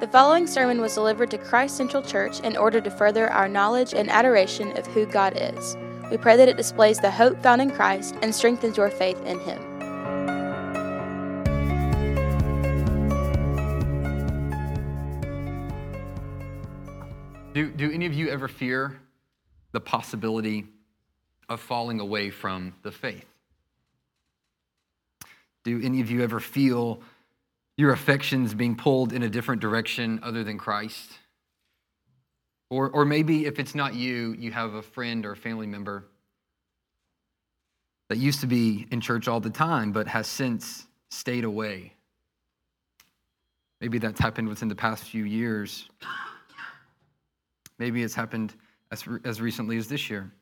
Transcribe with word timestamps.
The 0.00 0.06
following 0.06 0.46
sermon 0.46 0.80
was 0.80 0.94
delivered 0.94 1.28
to 1.32 1.38
Christ 1.38 1.76
Central 1.76 2.04
Church 2.04 2.38
in 2.38 2.56
order 2.56 2.80
to 2.80 2.88
further 2.88 3.28
our 3.32 3.48
knowledge 3.48 3.94
and 3.94 4.08
adoration 4.08 4.70
of 4.78 4.86
who 4.86 5.06
God 5.06 5.32
is. 5.36 5.76
We 6.08 6.16
pray 6.16 6.36
that 6.36 6.48
it 6.48 6.56
displays 6.56 7.00
the 7.00 7.10
hope 7.10 7.42
found 7.42 7.60
in 7.60 7.72
Christ 7.72 8.14
and 8.22 8.32
strengthens 8.32 8.76
your 8.76 8.90
faith 8.90 9.20
in 9.26 9.40
Him. 9.40 9.58
Do, 17.52 17.68
do 17.68 17.90
any 17.90 18.06
of 18.06 18.14
you 18.14 18.28
ever 18.28 18.46
fear 18.46 19.00
the 19.72 19.80
possibility 19.80 20.64
of 21.48 21.58
falling 21.58 21.98
away 21.98 22.30
from 22.30 22.72
the 22.84 22.92
faith? 22.92 23.26
Do 25.64 25.80
any 25.82 26.00
of 26.00 26.08
you 26.08 26.22
ever 26.22 26.38
feel 26.38 27.02
your 27.78 27.92
affections 27.92 28.52
being 28.52 28.76
pulled 28.76 29.12
in 29.12 29.22
a 29.22 29.30
different 29.30 29.62
direction 29.62 30.20
other 30.22 30.44
than 30.44 30.58
Christ? 30.58 31.12
Or, 32.70 32.90
or 32.90 33.06
maybe 33.06 33.46
if 33.46 33.58
it's 33.58 33.74
not 33.74 33.94
you, 33.94 34.34
you 34.38 34.50
have 34.50 34.74
a 34.74 34.82
friend 34.82 35.24
or 35.24 35.32
a 35.32 35.36
family 35.36 35.66
member 35.66 36.04
that 38.08 38.18
used 38.18 38.40
to 38.40 38.46
be 38.46 38.86
in 38.90 39.00
church 39.00 39.28
all 39.28 39.40
the 39.40 39.48
time 39.48 39.92
but 39.92 40.08
has 40.08 40.26
since 40.26 40.86
stayed 41.10 41.44
away. 41.44 41.94
Maybe 43.80 43.98
that's 43.98 44.20
happened 44.20 44.48
within 44.48 44.68
the 44.68 44.74
past 44.74 45.04
few 45.04 45.24
years. 45.24 45.88
Maybe 47.78 48.02
it's 48.02 48.14
happened 48.14 48.54
as, 48.90 49.04
as 49.24 49.40
recently 49.40 49.76
as 49.76 49.86
this 49.86 50.10
year. 50.10 50.32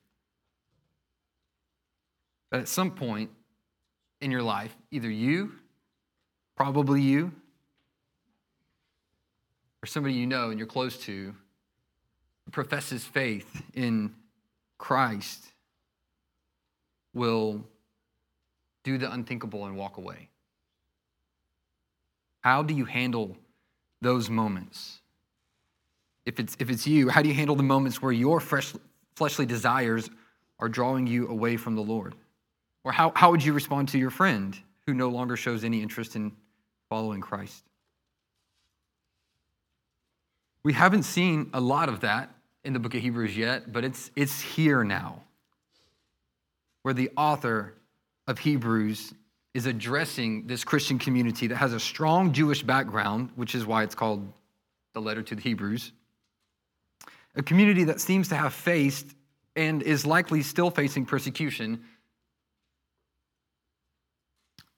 But 2.50 2.60
at 2.60 2.68
some 2.68 2.92
point 2.92 3.30
in 4.22 4.30
your 4.30 4.42
life, 4.42 4.74
either 4.90 5.10
you, 5.10 5.52
probably 6.56 7.02
you, 7.02 7.32
or 9.82 9.86
somebody 9.86 10.14
you 10.14 10.26
know 10.26 10.50
and 10.50 10.58
you're 10.58 10.66
close 10.66 10.96
to 10.98 11.34
professes 12.52 13.04
faith 13.04 13.62
in 13.74 14.14
Christ 14.78 15.52
will 17.14 17.64
do 18.84 18.98
the 18.98 19.10
unthinkable 19.10 19.66
and 19.66 19.76
walk 19.76 19.96
away. 19.96 20.28
How 22.40 22.62
do 22.62 22.74
you 22.74 22.84
handle 22.84 23.36
those 24.00 24.30
moments? 24.30 25.00
If 26.24 26.38
it's, 26.38 26.56
if 26.60 26.70
it's 26.70 26.86
you, 26.86 27.08
how 27.08 27.22
do 27.22 27.28
you 27.28 27.34
handle 27.34 27.56
the 27.56 27.62
moments 27.62 28.00
where 28.00 28.12
your 28.12 28.38
fresh, 28.40 28.72
fleshly 29.16 29.46
desires 29.46 30.08
are 30.58 30.68
drawing 30.68 31.06
you 31.06 31.28
away 31.28 31.56
from 31.56 31.74
the 31.74 31.82
Lord? 31.82 32.14
Or 32.84 32.92
how, 32.92 33.12
how 33.16 33.30
would 33.30 33.44
you 33.44 33.52
respond 33.52 33.88
to 33.88 33.98
your 33.98 34.10
friend 34.10 34.56
who 34.86 34.94
no 34.94 35.08
longer 35.08 35.36
shows 35.36 35.64
any 35.64 35.82
interest 35.82 36.14
in 36.14 36.32
following 36.88 37.20
Christ? 37.20 37.64
We 40.62 40.72
haven't 40.72 41.04
seen 41.04 41.50
a 41.52 41.60
lot 41.60 41.88
of 41.88 42.00
that 42.00 42.30
in 42.64 42.72
the 42.72 42.78
book 42.78 42.94
of 42.94 43.00
Hebrews 43.00 43.36
yet, 43.36 43.72
but 43.72 43.84
it's, 43.84 44.10
it's 44.16 44.40
here 44.40 44.82
now, 44.82 45.22
where 46.82 46.94
the 46.94 47.10
author 47.16 47.74
of 48.26 48.38
Hebrews 48.38 49.14
is 49.54 49.66
addressing 49.66 50.46
this 50.46 50.64
Christian 50.64 50.98
community 50.98 51.46
that 51.46 51.56
has 51.56 51.72
a 51.72 51.80
strong 51.80 52.32
Jewish 52.32 52.62
background, 52.62 53.30
which 53.36 53.54
is 53.54 53.64
why 53.64 53.84
it's 53.84 53.94
called 53.94 54.30
the 54.92 55.00
letter 55.00 55.22
to 55.22 55.34
the 55.34 55.40
Hebrews. 55.40 55.92
A 57.36 57.42
community 57.42 57.84
that 57.84 58.00
seems 58.00 58.28
to 58.28 58.36
have 58.36 58.52
faced 58.52 59.06
and 59.54 59.82
is 59.82 60.04
likely 60.04 60.42
still 60.42 60.70
facing 60.70 61.06
persecution. 61.06 61.84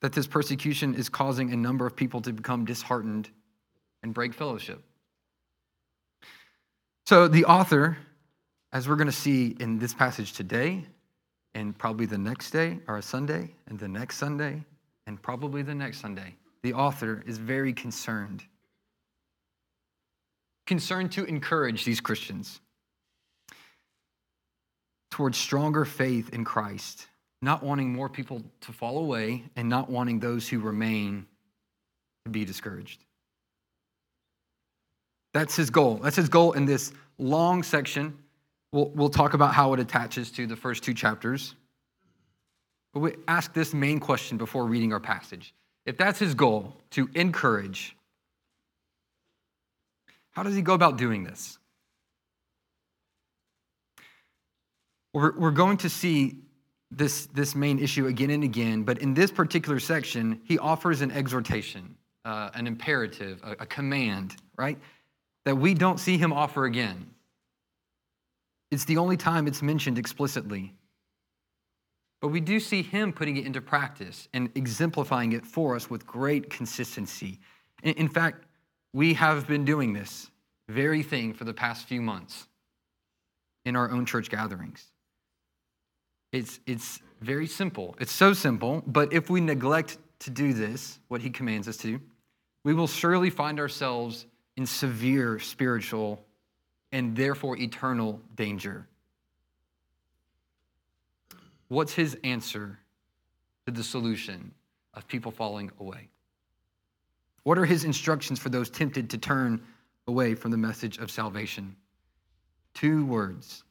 That 0.00 0.12
this 0.12 0.26
persecution 0.26 0.94
is 0.94 1.08
causing 1.08 1.52
a 1.52 1.56
number 1.56 1.86
of 1.86 1.96
people 1.96 2.20
to 2.22 2.32
become 2.32 2.64
disheartened 2.64 3.28
and 4.02 4.14
break 4.14 4.32
fellowship. 4.32 4.82
So, 7.06 7.26
the 7.26 7.46
author, 7.46 7.96
as 8.72 8.88
we're 8.88 8.96
going 8.96 9.06
to 9.06 9.12
see 9.12 9.56
in 9.58 9.78
this 9.78 9.94
passage 9.94 10.34
today, 10.34 10.84
and 11.54 11.76
probably 11.76 12.06
the 12.06 12.18
next 12.18 12.50
day, 12.50 12.78
or 12.86 12.98
a 12.98 13.02
Sunday, 13.02 13.54
and 13.66 13.78
the 13.78 13.88
next 13.88 14.18
Sunday, 14.18 14.62
and 15.06 15.20
probably 15.20 15.62
the 15.62 15.74
next 15.74 16.00
Sunday, 16.00 16.34
the 16.62 16.74
author 16.74 17.22
is 17.26 17.38
very 17.38 17.72
concerned. 17.72 18.44
Concerned 20.66 21.12
to 21.12 21.24
encourage 21.24 21.84
these 21.84 22.00
Christians 22.00 22.60
towards 25.10 25.38
stronger 25.38 25.84
faith 25.84 26.28
in 26.34 26.44
Christ, 26.44 27.06
not 27.40 27.62
wanting 27.62 27.92
more 27.92 28.08
people 28.08 28.42
to 28.62 28.72
fall 28.72 28.98
away, 28.98 29.44
and 29.56 29.68
not 29.68 29.88
wanting 29.88 30.18
those 30.18 30.48
who 30.48 30.58
remain 30.58 31.26
to 32.24 32.30
be 32.30 32.44
discouraged. 32.44 33.04
That's 35.34 35.54
his 35.54 35.70
goal. 35.70 35.96
That's 36.02 36.16
his 36.16 36.28
goal 36.28 36.52
in 36.52 36.64
this 36.64 36.92
long 37.18 37.62
section. 37.62 38.18
We'll, 38.72 38.88
we'll 38.90 39.08
talk 39.08 39.34
about 39.34 39.54
how 39.54 39.72
it 39.74 39.80
attaches 39.80 40.30
to 40.32 40.46
the 40.46 40.56
first 40.56 40.82
two 40.82 40.94
chapters. 40.94 41.54
But 42.92 43.00
we 43.00 43.14
ask 43.28 43.52
this 43.52 43.72
main 43.72 44.00
question 44.00 44.36
before 44.36 44.66
reading 44.66 44.92
our 44.92 45.00
passage. 45.00 45.54
If 45.86 45.96
that's 45.96 46.18
his 46.18 46.34
goal, 46.34 46.76
to 46.90 47.08
encourage, 47.14 47.96
how 50.30 50.42
does 50.42 50.54
he 50.54 50.62
go 50.62 50.74
about 50.74 50.96
doing 50.96 51.24
this? 51.24 51.58
We're, 55.14 55.38
we're 55.38 55.50
going 55.50 55.78
to 55.78 55.90
see 55.90 56.36
this, 56.90 57.26
this 57.26 57.54
main 57.54 57.78
issue 57.78 58.06
again 58.06 58.30
and 58.30 58.44
again, 58.44 58.82
but 58.82 58.98
in 58.98 59.14
this 59.14 59.30
particular 59.30 59.78
section, 59.78 60.40
he 60.44 60.58
offers 60.58 61.00
an 61.00 61.10
exhortation, 61.10 61.96
uh, 62.24 62.50
an 62.54 62.66
imperative, 62.66 63.40
a, 63.44 63.52
a 63.62 63.66
command, 63.66 64.36
right? 64.56 64.78
that 65.48 65.56
we 65.56 65.72
don't 65.72 65.98
see 65.98 66.18
him 66.18 66.30
offer 66.30 66.66
again. 66.66 67.08
It's 68.70 68.84
the 68.84 68.98
only 68.98 69.16
time 69.16 69.46
it's 69.46 69.62
mentioned 69.62 69.96
explicitly. 69.96 70.74
But 72.20 72.28
we 72.28 72.40
do 72.40 72.60
see 72.60 72.82
him 72.82 73.14
putting 73.14 73.38
it 73.38 73.46
into 73.46 73.62
practice 73.62 74.28
and 74.34 74.50
exemplifying 74.54 75.32
it 75.32 75.46
for 75.46 75.74
us 75.74 75.88
with 75.88 76.06
great 76.06 76.50
consistency. 76.50 77.40
In 77.82 78.10
fact, 78.10 78.44
we 78.92 79.14
have 79.14 79.46
been 79.48 79.64
doing 79.64 79.94
this 79.94 80.30
very 80.68 81.02
thing 81.02 81.32
for 81.32 81.44
the 81.44 81.54
past 81.54 81.86
few 81.86 82.02
months 82.02 82.46
in 83.64 83.74
our 83.74 83.90
own 83.90 84.04
church 84.04 84.28
gatherings. 84.28 84.84
It's, 86.32 86.60
it's 86.66 87.00
very 87.20 87.46
simple. 87.46 87.96
It's 88.00 88.12
so 88.12 88.32
simple, 88.32 88.82
but 88.86 89.12
if 89.12 89.30
we 89.30 89.40
neglect 89.40 89.98
to 90.20 90.30
do 90.30 90.52
this, 90.52 90.98
what 91.08 91.20
he 91.20 91.30
commands 91.30 91.68
us 91.68 91.76
to, 91.78 92.00
we 92.64 92.74
will 92.74 92.86
surely 92.86 93.30
find 93.30 93.58
ourselves 93.58 94.26
in 94.56 94.66
severe 94.66 95.38
spiritual 95.38 96.24
and 96.92 97.16
therefore 97.16 97.56
eternal 97.56 98.20
danger. 98.34 98.86
What's 101.68 101.92
his 101.92 102.16
answer 102.24 102.78
to 103.66 103.72
the 103.72 103.84
solution 103.84 104.52
of 104.94 105.06
people 105.06 105.30
falling 105.30 105.70
away? 105.80 106.08
What 107.44 107.58
are 107.58 107.64
his 107.64 107.84
instructions 107.84 108.38
for 108.38 108.48
those 108.48 108.68
tempted 108.68 109.10
to 109.10 109.18
turn 109.18 109.62
away 110.06 110.34
from 110.34 110.50
the 110.50 110.56
message 110.56 110.98
of 110.98 111.10
salvation? 111.10 111.76
Two 112.74 113.06
words 113.06 113.64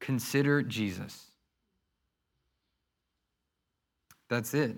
consider 0.00 0.62
Jesus. 0.62 1.26
That's 4.28 4.54
it. 4.54 4.76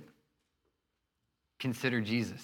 Consider 1.61 2.01
Jesus. 2.01 2.43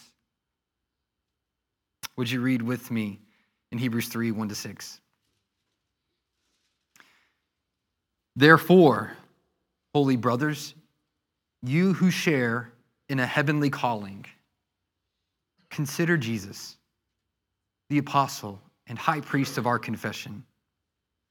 Would 2.16 2.30
you 2.30 2.40
read 2.40 2.62
with 2.62 2.90
me 2.90 3.20
in 3.72 3.78
Hebrews 3.78 4.08
3 4.08 4.30
1 4.30 4.48
to 4.48 4.54
6? 4.54 5.00
Therefore, 8.36 9.12
holy 9.94 10.16
brothers, 10.16 10.74
you 11.62 11.92
who 11.92 12.10
share 12.10 12.70
in 13.08 13.18
a 13.18 13.26
heavenly 13.26 13.70
calling, 13.70 14.24
consider 15.70 16.16
Jesus, 16.16 16.76
the 17.88 17.98
apostle 17.98 18.60
and 18.86 18.98
high 18.98 19.20
priest 19.20 19.58
of 19.58 19.66
our 19.66 19.78
confession, 19.78 20.44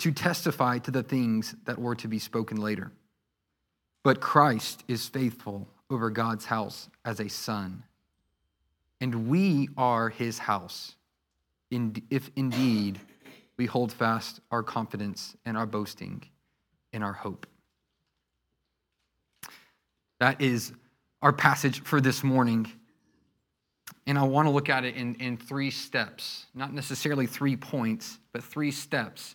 to 0.00 0.12
testify 0.12 0.78
to 0.78 0.90
the 0.90 1.02
things 1.02 1.54
that 1.64 1.78
were 1.78 1.94
to 1.94 2.08
be 2.08 2.18
spoken 2.18 2.58
later. 2.58 2.92
But 4.02 4.20
Christ 4.20 4.84
is 4.88 5.08
faithful 5.08 5.68
over 5.88 6.10
God's 6.10 6.44
house 6.44 6.88
as 7.04 7.20
a 7.20 7.28
son 7.28 7.84
and 9.00 9.28
we 9.28 9.68
are 9.76 10.10
his 10.10 10.38
house, 10.38 10.94
if 11.70 12.30
indeed 12.36 13.00
we 13.56 13.66
hold 13.66 13.92
fast 13.92 14.40
our 14.50 14.62
confidence 14.62 15.36
and 15.44 15.56
our 15.56 15.66
boasting 15.66 16.22
in 16.92 17.02
our 17.02 17.12
hope. 17.12 17.46
That 20.18 20.40
is 20.40 20.72
our 21.22 21.32
passage 21.32 21.82
for 21.82 22.00
this 22.00 22.22
morning. 22.22 22.70
And 24.06 24.18
I 24.18 24.22
want 24.24 24.46
to 24.46 24.50
look 24.50 24.68
at 24.68 24.84
it 24.84 24.96
in, 24.96 25.14
in 25.16 25.36
three 25.36 25.70
steps, 25.70 26.46
not 26.54 26.74
necessarily 26.74 27.26
three 27.26 27.56
points, 27.56 28.18
but 28.32 28.44
three 28.44 28.70
steps. 28.70 29.34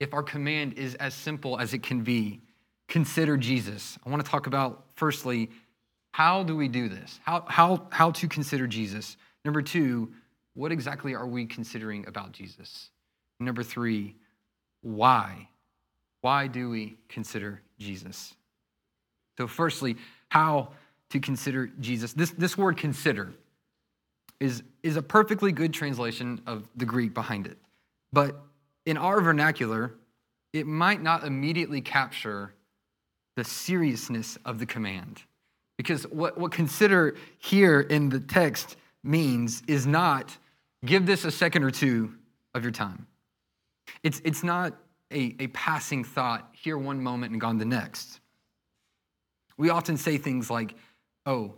If 0.00 0.14
our 0.14 0.22
command 0.22 0.74
is 0.74 0.94
as 0.96 1.14
simple 1.14 1.58
as 1.58 1.74
it 1.74 1.82
can 1.82 2.02
be, 2.02 2.40
consider 2.88 3.36
Jesus. 3.36 3.98
I 4.04 4.10
want 4.10 4.24
to 4.24 4.30
talk 4.30 4.46
about, 4.46 4.86
firstly, 4.94 5.50
how 6.12 6.42
do 6.42 6.56
we 6.56 6.68
do 6.68 6.88
this? 6.88 7.20
How, 7.22 7.44
how, 7.46 7.86
how 7.90 8.10
to 8.12 8.26
consider 8.26 8.66
Jesus. 8.66 9.16
Number 9.44 9.62
two, 9.62 10.10
what 10.54 10.72
exactly 10.72 11.14
are 11.14 11.26
we 11.26 11.46
considering 11.46 12.06
about 12.08 12.32
Jesus? 12.32 12.90
Number 13.38 13.62
three, 13.62 14.16
why? 14.82 15.48
Why 16.22 16.46
do 16.46 16.70
we 16.70 16.96
consider 17.08 17.62
Jesus? 17.78 18.34
So, 19.38 19.46
firstly, 19.46 19.96
how 20.28 20.70
to 21.10 21.20
consider 21.20 21.70
Jesus. 21.80 22.12
This, 22.12 22.30
this 22.30 22.58
word 22.58 22.76
consider 22.76 23.32
is, 24.38 24.62
is 24.82 24.96
a 24.96 25.02
perfectly 25.02 25.52
good 25.52 25.72
translation 25.72 26.40
of 26.46 26.68
the 26.76 26.84
Greek 26.84 27.14
behind 27.14 27.46
it. 27.46 27.58
But 28.12 28.40
in 28.86 28.96
our 28.96 29.20
vernacular, 29.20 29.94
it 30.52 30.66
might 30.66 31.02
not 31.02 31.24
immediately 31.24 31.80
capture 31.80 32.54
the 33.36 33.44
seriousness 33.44 34.38
of 34.44 34.58
the 34.58 34.66
command. 34.66 35.22
Because 35.76 36.04
what, 36.04 36.36
what 36.36 36.52
consider 36.52 37.16
here 37.38 37.80
in 37.80 38.10
the 38.10 38.20
text 38.20 38.76
means 39.02 39.62
is 39.66 39.86
not 39.86 40.36
give 40.84 41.06
this 41.06 41.24
a 41.24 41.30
second 41.30 41.62
or 41.62 41.70
two 41.70 42.12
of 42.54 42.62
your 42.62 42.72
time. 42.72 43.06
It's, 44.02 44.20
it's 44.24 44.42
not 44.42 44.74
a, 45.10 45.36
a 45.40 45.46
passing 45.48 46.04
thought 46.04 46.50
here 46.52 46.78
one 46.78 47.02
moment 47.02 47.32
and 47.32 47.40
gone 47.40 47.58
the 47.58 47.64
next. 47.64 48.20
We 49.56 49.70
often 49.70 49.96
say 49.96 50.18
things 50.18 50.50
like, 50.50 50.74
oh, 51.26 51.54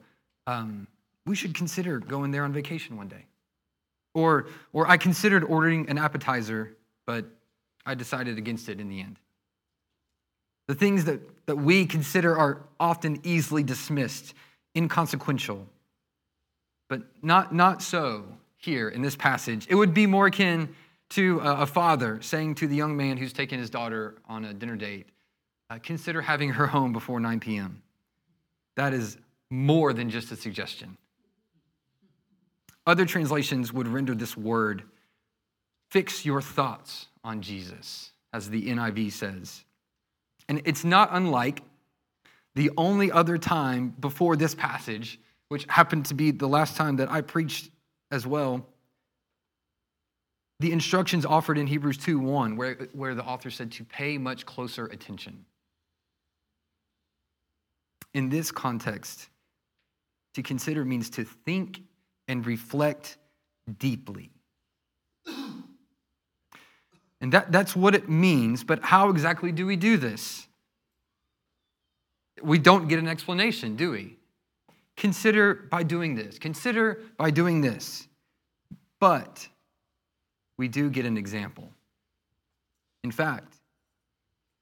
um, 0.47 0.87
we 1.27 1.37
should 1.37 1.55
consider 1.55 1.99
going 1.99 2.31
there 2.31 2.45
on 2.45 2.53
vacation 2.53 2.97
one 2.97 3.09
day. 3.09 3.27
Or, 4.15 4.49
or 4.73 4.89
I 4.89 4.97
considered 4.97 5.45
ordering 5.45 5.89
an 5.89 5.99
appetizer, 5.99 6.77
but 7.07 7.27
I 7.85 7.95
decided 7.95 8.39
against 8.39 8.69
it 8.69 8.81
in 8.81 8.89
the 8.89 9.01
end. 9.01 9.19
The 10.69 10.75
things 10.75 11.05
that, 11.05 11.21
that 11.47 11.57
we 11.57 11.87
consider 11.87 12.37
are 12.37 12.63
often 12.79 13.21
easily 13.25 13.63
dismissed, 13.63 14.35
inconsequential, 14.77 15.67
but 16.89 17.03
not, 17.23 17.55
not 17.55 17.83
so 17.83 18.25
here 18.57 18.89
in 18.89 19.03
this 19.03 19.17
passage. 19.17 19.67
It 19.69 19.75
would 19.75 19.93
be 19.93 20.07
more 20.07 20.27
akin 20.27 20.75
to 21.11 21.41
a, 21.41 21.63
a 21.63 21.67
father 21.67 22.21
saying 22.23 22.55
to 22.57 22.67
the 22.67 22.77
young 22.77 22.97
man 22.97 23.17
who's 23.17 23.33
taken 23.33 23.59
his 23.59 23.71
daughter 23.71 24.15
on 24.29 24.45
a 24.45 24.55
dinner 24.55 24.77
date, 24.77 25.09
uh, 25.69 25.79
consider 25.83 26.23
having 26.23 26.51
her 26.51 26.67
home 26.67 26.93
before 26.93 27.19
9 27.19 27.41
p.m. 27.41 27.83
That 28.77 28.95
is 28.95 29.19
more 29.51 29.93
than 29.93 30.09
just 30.09 30.33
a 30.33 30.37
suggestion. 30.37 30.97
Other 32.87 33.05
translations 33.05 33.73
would 33.73 33.87
render 33.87 34.15
this 34.15 34.37
word 34.37 34.85
fix 35.93 36.25
your 36.25 36.41
thoughts 36.41 37.09
on 37.23 37.43
Jesus, 37.43 38.13
as 38.33 38.49
the 38.49 38.69
NIV 38.69 39.13
says. 39.13 39.63
And 40.49 40.63
it's 40.65 40.85
not 40.85 41.11
unlike 41.13 41.63
the 42.55 42.71
only 42.79 43.13
other 43.13 43.37
time 43.37 43.95
before 44.01 44.35
this 44.35 44.55
passage, 44.55 45.21
which 45.51 45.67
happened 45.69 46.07
to 46.07 46.15
be 46.15 46.31
the 46.31 46.49
last 46.49 46.77
time 46.77 46.97
that 46.97 47.11
I 47.11 47.21
preached 47.21 47.71
as 48.11 48.27
well, 48.27 48.67
the 50.61 50.73
instructions 50.73 51.27
offered 51.27 51.59
in 51.59 51.67
Hebrews 51.67 51.99
2 51.99 52.19
1, 52.19 52.57
where, 52.57 52.75
where 52.95 53.15
the 53.15 53.25
author 53.25 53.51
said 53.51 53.71
to 53.73 53.85
pay 53.85 54.17
much 54.17 54.47
closer 54.47 54.87
attention. 54.87 55.45
In 58.15 58.31
this 58.31 58.51
context, 58.51 59.29
to 60.35 60.43
consider 60.43 60.87
means 60.87 61.11
to 61.11 61.25
think 61.25 61.83
and 62.29 62.47
reflect 62.47 63.19
deeply. 63.79 64.32
And 67.23 67.33
that, 67.33 67.53
that's 67.53 67.77
what 67.77 67.95
it 67.95 68.09
means, 68.09 68.65
but 68.65 68.83
how 68.83 69.09
exactly 69.09 69.53
do 69.53 69.65
we 69.65 69.77
do 69.77 69.97
this? 69.97 70.49
We 72.43 72.59
don't 72.59 72.89
get 72.89 72.99
an 72.99 73.07
explanation, 73.07 73.77
do 73.77 73.93
we? 73.93 74.17
Consider 74.97 75.55
by 75.55 75.85
doing 75.85 76.17
this, 76.17 76.39
consider 76.41 77.01
by 77.17 77.31
doing 77.31 77.61
this. 77.61 78.09
But 78.99 79.49
we 80.59 80.67
do 80.67 80.91
get 80.91 81.07
an 81.07 81.17
example. 81.17 81.71
In 83.05 83.13
fact, 83.13 83.55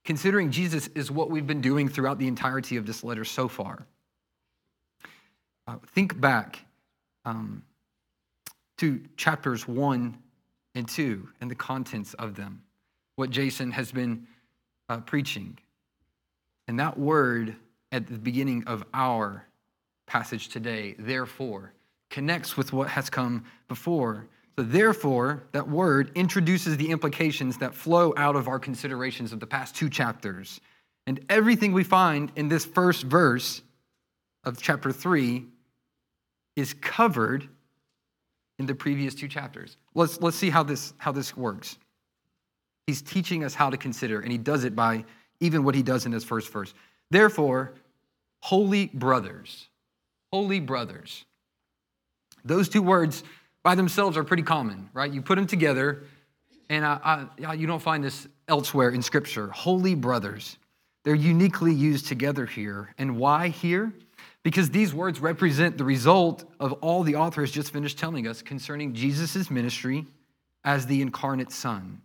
considering 0.04 0.50
Jesus 0.50 0.88
is 0.88 1.10
what 1.10 1.30
we've 1.30 1.46
been 1.46 1.62
doing 1.62 1.88
throughout 1.88 2.18
the 2.18 2.28
entirety 2.28 2.76
of 2.76 2.86
this 2.86 3.02
letter 3.02 3.24
so 3.24 3.48
far. 3.48 3.86
Uh, 5.66 5.76
think 5.94 6.20
back 6.20 6.60
um, 7.24 7.62
to 8.76 9.00
chapters 9.16 9.66
one 9.66 10.18
and 10.74 10.88
two 10.88 11.28
and 11.40 11.50
the 11.50 11.54
contents 11.54 12.14
of 12.14 12.36
them, 12.36 12.62
what 13.16 13.30
Jason 13.30 13.70
has 13.72 13.92
been 13.92 14.26
uh, 14.88 14.98
preaching. 15.00 15.58
And 16.68 16.78
that 16.78 16.98
word 16.98 17.56
at 17.92 18.06
the 18.06 18.18
beginning 18.18 18.64
of 18.66 18.84
our 18.94 19.46
passage 20.06 20.48
today, 20.48 20.94
therefore, 20.98 21.72
connects 22.10 22.56
with 22.56 22.72
what 22.72 22.88
has 22.88 23.08
come 23.10 23.44
before. 23.68 24.26
So, 24.58 24.64
therefore, 24.64 25.44
that 25.52 25.68
word 25.68 26.10
introduces 26.14 26.76
the 26.76 26.90
implications 26.90 27.56
that 27.58 27.74
flow 27.74 28.12
out 28.16 28.36
of 28.36 28.48
our 28.48 28.58
considerations 28.58 29.32
of 29.32 29.40
the 29.40 29.46
past 29.46 29.74
two 29.74 29.88
chapters. 29.88 30.60
And 31.06 31.24
everything 31.28 31.72
we 31.72 31.84
find 31.84 32.30
in 32.36 32.48
this 32.48 32.64
first 32.64 33.04
verse 33.04 33.62
of 34.44 34.60
chapter 34.60 34.92
3 34.92 35.44
is 36.56 36.74
covered 36.74 37.48
in 38.60 38.66
the 38.66 38.74
previous 38.74 39.14
two 39.14 39.26
chapters. 39.26 39.78
Let's, 39.94 40.20
let's 40.20 40.36
see 40.36 40.50
how 40.50 40.62
this, 40.62 40.92
how 40.98 41.12
this 41.12 41.34
works. 41.34 41.78
He's 42.86 43.00
teaching 43.00 43.42
us 43.42 43.54
how 43.54 43.70
to 43.70 43.78
consider, 43.78 44.20
and 44.20 44.30
he 44.30 44.36
does 44.36 44.64
it 44.64 44.76
by 44.76 45.06
even 45.40 45.64
what 45.64 45.74
he 45.74 45.82
does 45.82 46.04
in 46.04 46.12
his 46.12 46.24
first 46.24 46.52
verse. 46.52 46.74
Therefore, 47.10 47.72
holy 48.40 48.90
brothers, 48.92 49.68
holy 50.30 50.60
brothers. 50.60 51.24
Those 52.44 52.68
two 52.68 52.82
words 52.82 53.24
by 53.62 53.74
themselves 53.74 54.18
are 54.18 54.24
pretty 54.24 54.42
common, 54.42 54.90
right? 54.92 55.10
You 55.10 55.22
put 55.22 55.36
them 55.36 55.46
together, 55.46 56.04
and 56.68 56.84
I, 56.84 57.24
I, 57.46 57.54
you 57.54 57.66
don't 57.66 57.80
find 57.80 58.04
this 58.04 58.28
elsewhere 58.46 58.90
in 58.90 59.00
Scripture. 59.00 59.48
Holy 59.48 59.94
brothers. 59.94 60.58
They're 61.04 61.14
uniquely 61.14 61.72
used 61.72 62.08
together 62.08 62.44
here. 62.44 62.94
And 62.98 63.16
why 63.16 63.48
here? 63.48 63.94
Because 64.42 64.70
these 64.70 64.94
words 64.94 65.20
represent 65.20 65.76
the 65.76 65.84
result 65.84 66.44
of 66.58 66.72
all 66.74 67.02
the 67.02 67.16
author 67.16 67.42
has 67.42 67.50
just 67.50 67.72
finished 67.72 67.98
telling 67.98 68.26
us 68.26 68.42
concerning 68.42 68.94
Jesus' 68.94 69.50
ministry 69.50 70.06
as 70.64 70.86
the 70.86 71.02
incarnate 71.02 71.52
Son. 71.52 72.00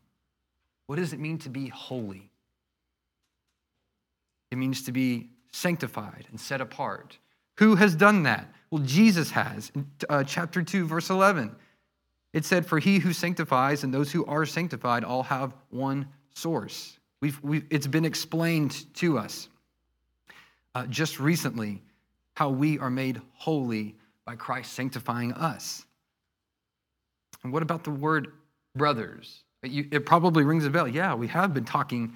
What 0.88 0.98
does 0.98 1.14
it 1.14 1.20
mean 1.20 1.38
to 1.40 1.50
be 1.50 1.68
holy? 1.68 2.30
It 4.52 4.58
means 4.58 4.84
to 4.84 4.92
be 4.92 5.30
sanctified 5.52 6.28
and 6.30 6.40
set 6.40 6.62
apart. 6.62 7.18
Who 7.58 7.76
has 7.76 7.96
done 7.96 8.24
that? 8.24 8.54
Well, 8.70 8.84
Jesus 8.84 9.32
has. 9.32 9.72
In 9.74 9.88
uh, 10.10 10.24
chapter 10.24 10.62
2, 10.62 10.86
verse 10.86 11.10
11, 11.10 11.56
it 12.34 12.44
said, 12.44 12.66
For 12.66 12.80
he 12.80 13.00
who 13.00 13.14
sanctifies 13.14 13.84
and 13.84 13.94
those 13.94 14.12
who 14.12 14.26
are 14.26 14.46
sanctified 14.46 15.04
all 15.04 15.24
have 15.24 15.54
one 15.70 16.08
source. 16.34 17.00
We've, 17.22 17.42
we've, 17.42 17.66
it's 17.70 17.88
been 17.88 18.06
explained 18.06 18.94
to 18.96 19.18
us. 19.18 19.48
Uh, 20.76 20.86
just 20.88 21.20
recently, 21.20 21.82
how 22.36 22.50
we 22.50 22.78
are 22.80 22.90
made 22.90 23.22
holy 23.34 23.96
by 24.26 24.36
Christ 24.36 24.74
sanctifying 24.74 25.34
us. 25.34 25.86
And 27.44 27.52
what 27.52 27.64
about 27.64 27.84
the 27.84 27.92
word 27.92 28.34
brothers? 28.76 29.44
It 29.64 30.06
probably 30.06 30.44
rings 30.44 30.66
a 30.66 30.70
bell. 30.70 30.88
Yeah, 30.88 31.16
we 31.16 31.28
have 31.28 31.54
been 31.54 31.66
talking 31.66 32.16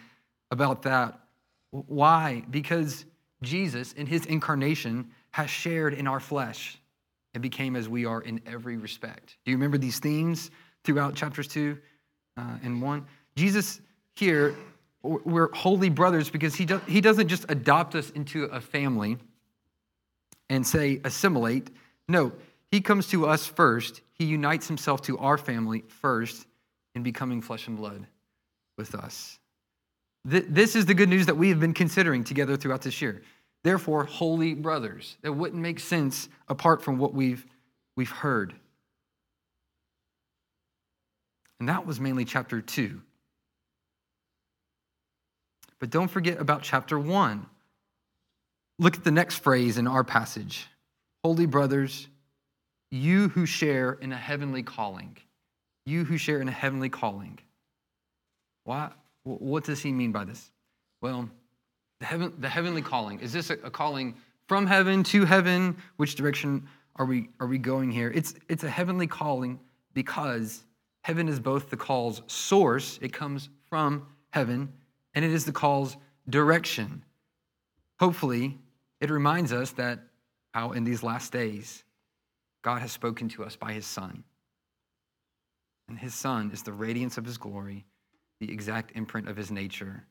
about 0.51 0.83
that. 0.83 1.19
Why? 1.71 2.43
Because 2.51 3.05
Jesus, 3.41 3.93
in 3.93 4.05
his 4.05 4.25
incarnation, 4.25 5.09
has 5.31 5.49
shared 5.49 5.93
in 5.93 6.07
our 6.07 6.19
flesh 6.19 6.79
and 7.33 7.41
became 7.41 7.75
as 7.75 7.87
we 7.87 8.05
are 8.05 8.21
in 8.21 8.41
every 8.45 8.77
respect. 8.77 9.37
Do 9.45 9.51
you 9.51 9.57
remember 9.57 9.77
these 9.77 9.99
themes 9.99 10.51
throughout 10.83 11.15
chapters 11.15 11.47
2 11.47 11.77
uh, 12.37 12.41
and 12.63 12.81
1? 12.81 13.05
Jesus 13.35 13.81
here, 14.15 14.55
we're 15.01 15.51
holy 15.53 15.89
brothers 15.89 16.29
because 16.29 16.55
he, 16.55 16.65
do, 16.65 16.79
he 16.87 17.01
doesn't 17.01 17.27
just 17.27 17.45
adopt 17.49 17.95
us 17.95 18.09
into 18.11 18.45
a 18.45 18.59
family 18.59 19.17
and 20.49 20.65
say 20.65 20.99
assimilate. 21.03 21.69
No, 22.07 22.31
he 22.71 22.81
comes 22.81 23.07
to 23.09 23.27
us 23.27 23.45
first. 23.45 24.01
He 24.13 24.25
unites 24.25 24.67
himself 24.67 25.01
to 25.03 25.17
our 25.17 25.37
family 25.37 25.83
first 25.87 26.45
in 26.95 27.03
becoming 27.03 27.41
flesh 27.41 27.67
and 27.67 27.77
blood 27.77 28.07
with 28.77 28.95
us. 28.95 29.39
This 30.25 30.75
is 30.75 30.85
the 30.85 30.93
good 30.93 31.09
news 31.09 31.27
that 31.27 31.37
we 31.37 31.49
have 31.49 31.59
been 31.59 31.73
considering 31.73 32.23
together 32.23 32.57
throughout 32.57 32.81
this 32.81 33.01
year. 33.01 33.21
Therefore, 33.63 34.03
holy 34.03 34.53
brothers. 34.53 35.17
That 35.21 35.33
wouldn't 35.33 35.61
make 35.61 35.79
sense 35.79 36.29
apart 36.47 36.81
from 36.81 36.97
what 36.97 37.13
we've, 37.13 37.45
we've 37.95 38.09
heard. 38.09 38.53
And 41.59 41.67
that 41.69 41.85
was 41.85 41.99
mainly 41.99 42.25
chapter 42.25 42.61
two. 42.61 43.01
But 45.79 45.89
don't 45.89 46.09
forget 46.09 46.39
about 46.39 46.63
chapter 46.63 46.99
one. 46.99 47.45
Look 48.81 48.95
at 48.95 49.03
the 49.03 49.11
next 49.11 49.35
phrase 49.39 49.77
in 49.77 49.87
our 49.87 50.03
passage 50.03 50.67
Holy 51.21 51.45
brothers, 51.45 52.07
you 52.91 53.27
who 53.29 53.45
share 53.45 53.93
in 54.01 54.13
a 54.13 54.17
heavenly 54.17 54.63
calling. 54.63 55.17
You 55.85 56.05
who 56.05 56.17
share 56.17 56.39
in 56.39 56.47
a 56.47 56.51
heavenly 56.51 56.87
calling. 56.87 57.39
Why, 58.63 58.91
what 59.23 59.65
does 59.65 59.81
he 59.81 59.91
mean 59.91 60.13
by 60.13 60.23
this? 60.23 60.49
Well, 61.01 61.29
the, 61.99 62.05
heaven, 62.05 62.33
the 62.39 62.47
heavenly 62.47 62.81
calling. 62.81 63.19
Is 63.19 63.33
this 63.33 63.49
a, 63.49 63.53
a 63.63 63.69
calling 63.69 64.15
from 64.47 64.65
heaven 64.65 65.03
to 65.05 65.25
heaven? 65.25 65.75
Which 65.97 66.15
direction 66.15 66.65
are 66.95 67.05
we, 67.05 67.29
are 67.41 67.47
we 67.47 67.57
going 67.57 67.91
here? 67.91 68.11
It's, 68.15 68.33
it's 68.47 68.63
a 68.63 68.69
heavenly 68.69 69.07
calling 69.07 69.59
because 69.93 70.63
heaven 71.01 71.27
is 71.27 71.39
both 71.39 71.69
the 71.69 71.77
call's 71.77 72.21
source, 72.27 72.97
it 73.01 73.11
comes 73.11 73.49
from 73.69 74.07
heaven, 74.29 74.71
and 75.15 75.25
it 75.25 75.31
is 75.31 75.43
the 75.43 75.51
call's 75.51 75.97
direction. 76.29 77.03
Hopefully, 77.99 78.57
it 79.01 79.09
reminds 79.09 79.53
us 79.53 79.71
that 79.71 79.99
how 80.53 80.71
in 80.71 80.83
these 80.83 81.03
last 81.03 81.31
days, 81.31 81.83
God 82.63 82.81
has 82.81 82.91
spoken 82.91 83.29
to 83.29 83.43
us 83.43 83.55
by 83.55 83.73
his 83.73 83.85
Son. 83.85 84.23
And 85.87 85.97
his 85.97 86.13
Son 86.13 86.51
is 86.51 86.63
the 86.63 86.73
radiance 86.73 87.17
of 87.17 87.25
his 87.25 87.37
glory, 87.37 87.85
the 88.39 88.51
exact 88.51 88.95
imprint 88.95 89.29
of 89.29 89.37
his 89.37 89.51
nature. 89.51 90.03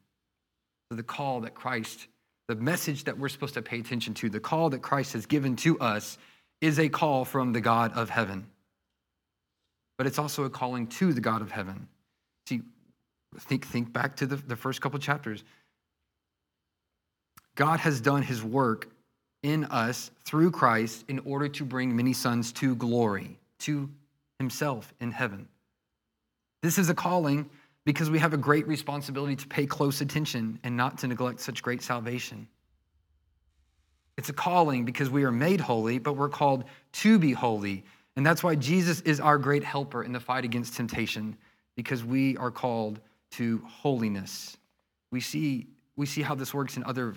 So 0.90 0.96
the 0.96 1.02
call 1.02 1.40
that 1.40 1.54
Christ, 1.54 2.08
the 2.48 2.54
message 2.56 3.04
that 3.04 3.18
we're 3.18 3.28
supposed 3.28 3.54
to 3.54 3.62
pay 3.62 3.80
attention 3.80 4.14
to, 4.14 4.30
the 4.30 4.40
call 4.40 4.70
that 4.70 4.82
Christ 4.82 5.12
has 5.12 5.26
given 5.26 5.56
to 5.56 5.78
us 5.78 6.18
is 6.60 6.78
a 6.78 6.88
call 6.88 7.24
from 7.24 7.52
the 7.52 7.60
God 7.60 7.92
of 7.92 8.10
heaven. 8.10 8.46
But 9.98 10.06
it's 10.06 10.18
also 10.18 10.44
a 10.44 10.50
calling 10.50 10.86
to 10.86 11.12
the 11.12 11.20
God 11.20 11.42
of 11.42 11.50
heaven. 11.50 11.88
See, 12.48 12.62
think, 13.40 13.66
think 13.66 13.92
back 13.92 14.16
to 14.16 14.26
the, 14.26 14.36
the 14.36 14.56
first 14.56 14.80
couple 14.80 14.98
chapters. 14.98 15.44
God 17.58 17.80
has 17.80 18.00
done 18.00 18.22
his 18.22 18.40
work 18.40 18.88
in 19.42 19.64
us 19.64 20.12
through 20.24 20.52
Christ 20.52 21.04
in 21.08 21.18
order 21.24 21.48
to 21.48 21.64
bring 21.64 21.94
many 21.94 22.12
sons 22.12 22.52
to 22.52 22.76
glory, 22.76 23.36
to 23.58 23.90
himself 24.38 24.94
in 25.00 25.10
heaven. 25.10 25.48
This 26.62 26.78
is 26.78 26.88
a 26.88 26.94
calling 26.94 27.50
because 27.84 28.10
we 28.10 28.20
have 28.20 28.32
a 28.32 28.36
great 28.36 28.68
responsibility 28.68 29.34
to 29.34 29.46
pay 29.48 29.66
close 29.66 30.00
attention 30.00 30.60
and 30.62 30.76
not 30.76 30.98
to 30.98 31.08
neglect 31.08 31.40
such 31.40 31.60
great 31.60 31.82
salvation. 31.82 32.46
It's 34.16 34.28
a 34.28 34.34
calling 34.34 34.84
because 34.84 35.10
we 35.10 35.24
are 35.24 35.32
made 35.32 35.60
holy, 35.60 35.98
but 35.98 36.12
we're 36.12 36.28
called 36.28 36.62
to 36.92 37.18
be 37.18 37.32
holy. 37.32 37.82
And 38.14 38.24
that's 38.24 38.44
why 38.44 38.54
Jesus 38.54 39.00
is 39.00 39.18
our 39.18 39.36
great 39.36 39.64
helper 39.64 40.04
in 40.04 40.12
the 40.12 40.20
fight 40.20 40.44
against 40.44 40.76
temptation, 40.76 41.36
because 41.74 42.04
we 42.04 42.36
are 42.36 42.52
called 42.52 43.00
to 43.32 43.60
holiness. 43.66 44.56
We 45.10 45.20
see, 45.20 45.66
we 45.96 46.06
see 46.06 46.22
how 46.22 46.36
this 46.36 46.54
works 46.54 46.76
in 46.76 46.84
other 46.84 47.16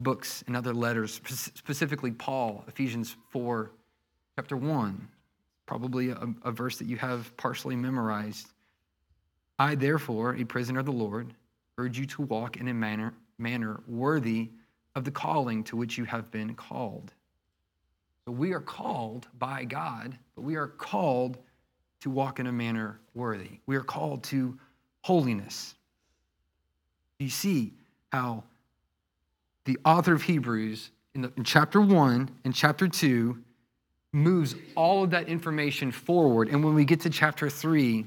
books 0.00 0.42
and 0.46 0.56
other 0.56 0.74
letters, 0.74 1.20
specifically 1.54 2.10
Paul, 2.10 2.64
Ephesians 2.68 3.16
4, 3.30 3.70
chapter 4.36 4.56
1, 4.56 5.08
probably 5.66 6.10
a, 6.10 6.28
a, 6.44 6.50
verse 6.50 6.78
that 6.78 6.86
you 6.86 6.96
have 6.96 7.36
partially 7.36 7.76
memorized. 7.76 8.48
I, 9.58 9.74
therefore, 9.74 10.36
a 10.36 10.44
prisoner 10.44 10.80
of 10.80 10.86
the 10.86 10.92
Lord, 10.92 11.34
urge 11.78 11.98
you 11.98 12.06
to 12.06 12.22
walk 12.22 12.56
in 12.56 12.68
a 12.68 12.74
manner, 12.74 13.14
manner 13.38 13.80
worthy 13.86 14.50
of 14.94 15.04
the 15.04 15.10
calling 15.10 15.64
to 15.64 15.76
which 15.76 15.96
you 15.96 16.04
have 16.04 16.30
been 16.30 16.54
called. 16.54 17.12
So 18.24 18.32
we 18.32 18.52
are 18.52 18.60
called 18.60 19.28
by 19.38 19.64
God, 19.64 20.16
but 20.34 20.42
we 20.42 20.56
are 20.56 20.68
called 20.68 21.38
to 22.00 22.10
walk 22.10 22.40
in 22.40 22.46
a 22.46 22.52
manner 22.52 23.00
worthy. 23.14 23.60
We 23.66 23.76
are 23.76 23.82
called 23.82 24.24
to 24.24 24.58
holiness. 25.02 25.74
You 27.18 27.28
see 27.28 27.74
how 28.10 28.44
the 29.64 29.78
author 29.84 30.12
of 30.12 30.22
Hebrews 30.22 30.90
in, 31.14 31.22
the, 31.22 31.32
in 31.36 31.44
chapter 31.44 31.80
1 31.80 32.30
and 32.44 32.54
chapter 32.54 32.88
2 32.88 33.38
moves 34.12 34.54
all 34.74 35.04
of 35.04 35.10
that 35.10 35.28
information 35.28 35.90
forward. 35.90 36.48
And 36.48 36.62
when 36.64 36.74
we 36.74 36.84
get 36.84 37.00
to 37.00 37.10
chapter 37.10 37.48
3, 37.48 38.06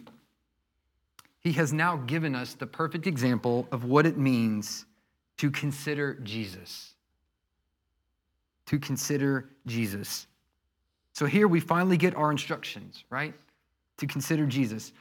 he 1.39 1.51
has 1.53 1.73
now 1.73 1.97
given 1.97 2.35
us 2.35 2.53
the 2.53 2.67
perfect 2.67 3.07
example 3.07 3.67
of 3.71 3.85
what 3.85 4.05
it 4.05 4.17
means 4.17 4.85
to 5.37 5.51
consider 5.51 6.15
Jesus. 6.23 6.93
To 8.67 8.79
consider 8.79 9.49
Jesus. 9.65 10.27
So 11.13 11.25
here 11.25 11.47
we 11.47 11.59
finally 11.59 11.97
get 11.97 12.15
our 12.15 12.31
instructions, 12.31 13.03
right? 13.09 13.33
To 13.97 14.07
consider 14.07 14.45
Jesus. 14.45 14.91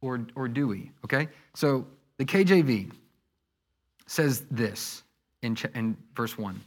Or, 0.00 0.26
or 0.34 0.48
do 0.48 0.66
we? 0.66 0.90
Okay? 1.04 1.28
So 1.54 1.86
the 2.16 2.24
KJV 2.24 2.92
says 4.06 4.44
this 4.50 5.02
in, 5.42 5.56
in 5.74 5.96
verse 6.14 6.38
1. 6.38 6.60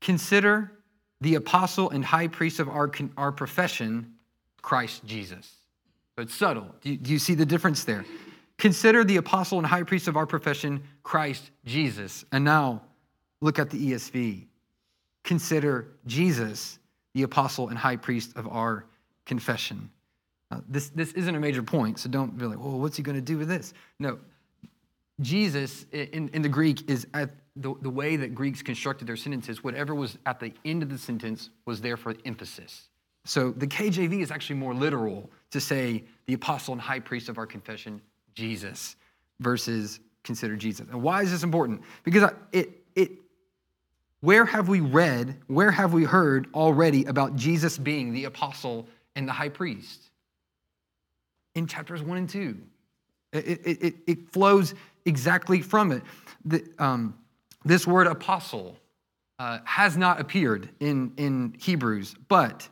Consider 0.00 0.72
the 1.20 1.34
apostle 1.34 1.90
and 1.90 2.04
high 2.04 2.28
priest 2.28 2.60
of 2.60 2.68
our, 2.68 2.90
our 3.16 3.32
profession, 3.32 4.14
Christ 4.62 5.04
Jesus. 5.04 5.50
So 6.16 6.22
it's 6.22 6.34
subtle. 6.34 6.74
Do 6.80 6.90
you, 6.90 6.96
do 6.96 7.12
you 7.12 7.18
see 7.18 7.34
the 7.34 7.46
difference 7.46 7.84
there? 7.84 8.04
Consider 8.58 9.04
the 9.04 9.16
apostle 9.16 9.58
and 9.58 9.66
high 9.66 9.82
priest 9.82 10.08
of 10.08 10.16
our 10.16 10.26
profession, 10.26 10.82
Christ 11.02 11.50
Jesus. 11.64 12.24
And 12.32 12.44
now 12.44 12.82
look 13.40 13.58
at 13.58 13.70
the 13.70 13.92
ESV. 13.92 14.44
Consider 15.24 15.88
Jesus, 16.06 16.78
the 17.14 17.22
apostle 17.22 17.68
and 17.68 17.78
high 17.78 17.96
priest 17.96 18.36
of 18.36 18.48
our 18.48 18.84
confession. 19.24 19.90
This, 20.68 20.88
this 20.88 21.12
isn't 21.12 21.34
a 21.34 21.40
major 21.40 21.62
point, 21.62 22.00
so 22.00 22.08
don't 22.08 22.36
be 22.36 22.44
like, 22.44 22.58
well, 22.58 22.78
what's 22.78 22.96
he 22.96 23.02
going 23.02 23.16
to 23.16 23.22
do 23.22 23.38
with 23.38 23.48
this? 23.48 23.72
No. 23.98 24.18
Jesus 25.20 25.86
in, 25.92 26.28
in 26.30 26.42
the 26.42 26.48
Greek 26.48 26.90
is 26.90 27.06
at 27.14 27.30
the, 27.60 27.74
the 27.82 27.90
way 27.90 28.16
that 28.16 28.34
Greeks 28.34 28.62
constructed 28.62 29.06
their 29.06 29.16
sentences, 29.16 29.62
whatever 29.62 29.94
was 29.94 30.18
at 30.26 30.40
the 30.40 30.52
end 30.64 30.82
of 30.82 30.88
the 30.88 30.98
sentence 30.98 31.50
was 31.66 31.80
there 31.80 31.96
for 31.96 32.14
emphasis. 32.24 32.88
So 33.24 33.50
the 33.50 33.66
KJV 33.66 34.20
is 34.22 34.30
actually 34.30 34.56
more 34.56 34.74
literal 34.74 35.30
to 35.50 35.60
say 35.60 36.04
the 36.26 36.34
apostle 36.34 36.72
and 36.72 36.80
high 36.80 37.00
priest 37.00 37.28
of 37.28 37.38
our 37.38 37.46
confession, 37.46 38.00
Jesus, 38.34 38.96
versus 39.40 40.00
consider 40.24 40.56
Jesus. 40.56 40.86
And 40.90 41.02
why 41.02 41.22
is 41.22 41.30
this 41.30 41.42
important? 41.42 41.82
Because 42.02 42.30
it, 42.52 42.82
it, 42.94 43.10
where 44.20 44.44
have 44.44 44.68
we 44.68 44.80
read, 44.80 45.36
where 45.46 45.70
have 45.70 45.92
we 45.92 46.04
heard 46.04 46.48
already 46.54 47.04
about 47.04 47.36
Jesus 47.36 47.76
being 47.76 48.12
the 48.12 48.24
apostle 48.24 48.86
and 49.16 49.28
the 49.28 49.32
high 49.32 49.48
priest? 49.48 50.10
In 51.54 51.66
chapters 51.66 52.02
one 52.02 52.18
and 52.18 52.28
two. 52.28 52.58
It, 53.32 53.60
it, 53.64 53.82
it, 53.82 53.94
it 54.06 54.32
flows 54.32 54.74
exactly 55.04 55.60
from 55.60 55.92
it. 55.92 56.02
The, 56.44 56.64
um, 56.78 57.14
this 57.64 57.86
word 57.86 58.06
apostle 58.06 58.76
uh, 59.38 59.58
has 59.64 59.96
not 59.96 60.20
appeared 60.20 60.68
in, 60.80 61.12
in 61.16 61.54
Hebrews, 61.58 62.14
but, 62.28 62.68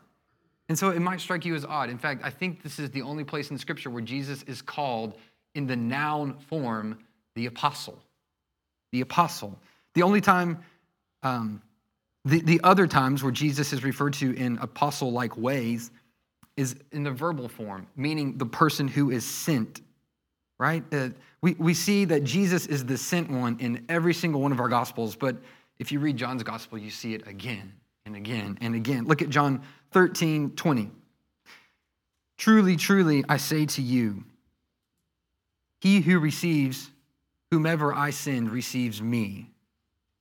and 0.68 0.78
so 0.78 0.90
it 0.90 1.00
might 1.00 1.20
strike 1.20 1.44
you 1.44 1.54
as 1.54 1.64
odd. 1.64 1.90
In 1.90 1.98
fact, 1.98 2.22
I 2.24 2.30
think 2.30 2.62
this 2.62 2.78
is 2.78 2.90
the 2.90 3.02
only 3.02 3.24
place 3.24 3.50
in 3.50 3.58
Scripture 3.58 3.90
where 3.90 4.02
Jesus 4.02 4.42
is 4.44 4.60
called 4.62 5.14
in 5.54 5.66
the 5.66 5.76
noun 5.76 6.38
form 6.38 6.98
the 7.34 7.46
apostle. 7.46 7.98
The 8.92 9.00
apostle. 9.00 9.58
The 9.94 10.02
only 10.02 10.20
time, 10.20 10.58
um, 11.22 11.62
the, 12.24 12.40
the 12.40 12.60
other 12.62 12.86
times 12.86 13.22
where 13.22 13.32
Jesus 13.32 13.72
is 13.72 13.82
referred 13.82 14.14
to 14.14 14.34
in 14.34 14.58
apostle 14.58 15.12
like 15.12 15.36
ways 15.36 15.90
is 16.56 16.76
in 16.92 17.02
the 17.02 17.10
verbal 17.10 17.48
form, 17.48 17.86
meaning 17.96 18.36
the 18.36 18.46
person 18.46 18.88
who 18.88 19.10
is 19.10 19.24
sent 19.24 19.80
right? 20.58 20.82
Uh, 20.92 21.10
we, 21.40 21.54
we 21.54 21.74
see 21.74 22.04
that 22.06 22.24
Jesus 22.24 22.66
is 22.66 22.84
the 22.84 22.98
sent 22.98 23.30
one 23.30 23.58
in 23.60 23.84
every 23.88 24.14
single 24.14 24.40
one 24.40 24.52
of 24.52 24.60
our 24.60 24.68
gospels, 24.68 25.14
but 25.14 25.36
if 25.78 25.92
you 25.92 26.00
read 26.00 26.16
John's 26.16 26.42
gospel, 26.42 26.78
you 26.78 26.90
see 26.90 27.14
it 27.14 27.26
again 27.26 27.72
and 28.04 28.16
again 28.16 28.58
and 28.60 28.74
again. 28.74 29.04
Look 29.04 29.22
at 29.22 29.28
John 29.28 29.62
13, 29.92 30.50
20. 30.50 30.90
Truly, 32.38 32.76
truly, 32.76 33.24
I 33.28 33.36
say 33.36 33.66
to 33.66 33.82
you, 33.82 34.24
he 35.80 36.00
who 36.00 36.18
receives 36.18 36.90
whomever 37.50 37.94
I 37.94 38.10
send 38.10 38.50
receives 38.50 39.00
me, 39.00 39.50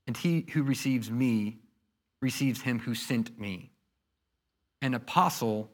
and 0.05 0.15
he 0.15 0.45
who 0.53 0.63
receives 0.63 1.09
me 1.09 1.57
receives 2.21 2.61
him 2.61 2.79
who 2.79 2.95
sent 2.95 3.39
me. 3.39 3.71
An 4.81 4.93
apostle 4.93 5.69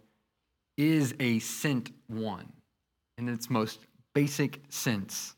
is 0.77 1.13
a 1.19 1.39
sent 1.39 1.91
one 2.07 2.51
in 3.17 3.27
its 3.29 3.49
most 3.49 3.79
basic 4.13 4.61
sense. 4.69 5.35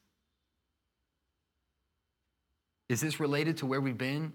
Is 2.90 3.02
this 3.02 3.20
related 3.20 3.58
to 3.58 3.66
where 3.66 3.82
we've 3.82 3.98
been 3.98 4.34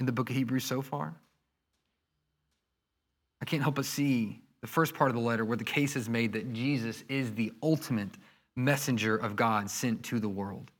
in 0.00 0.06
the 0.06 0.12
book 0.12 0.28
of 0.30 0.36
Hebrews 0.36 0.64
so 0.64 0.82
far? 0.82 1.14
I 3.40 3.44
can't 3.44 3.62
help 3.62 3.76
but 3.76 3.84
see 3.84 4.40
the 4.60 4.66
first 4.66 4.94
part 4.94 5.10
of 5.10 5.14
the 5.14 5.22
letter 5.22 5.44
where 5.44 5.56
the 5.56 5.64
case 5.64 5.96
is 5.96 6.08
made 6.08 6.32
that 6.32 6.52
Jesus 6.52 7.04
is 7.08 7.32
the 7.32 7.52
ultimate 7.62 8.10
messenger 8.56 9.16
of 9.16 9.36
God 9.36 9.70
sent 9.70 10.02
to 10.04 10.18
the 10.18 10.28
world. 10.28 10.70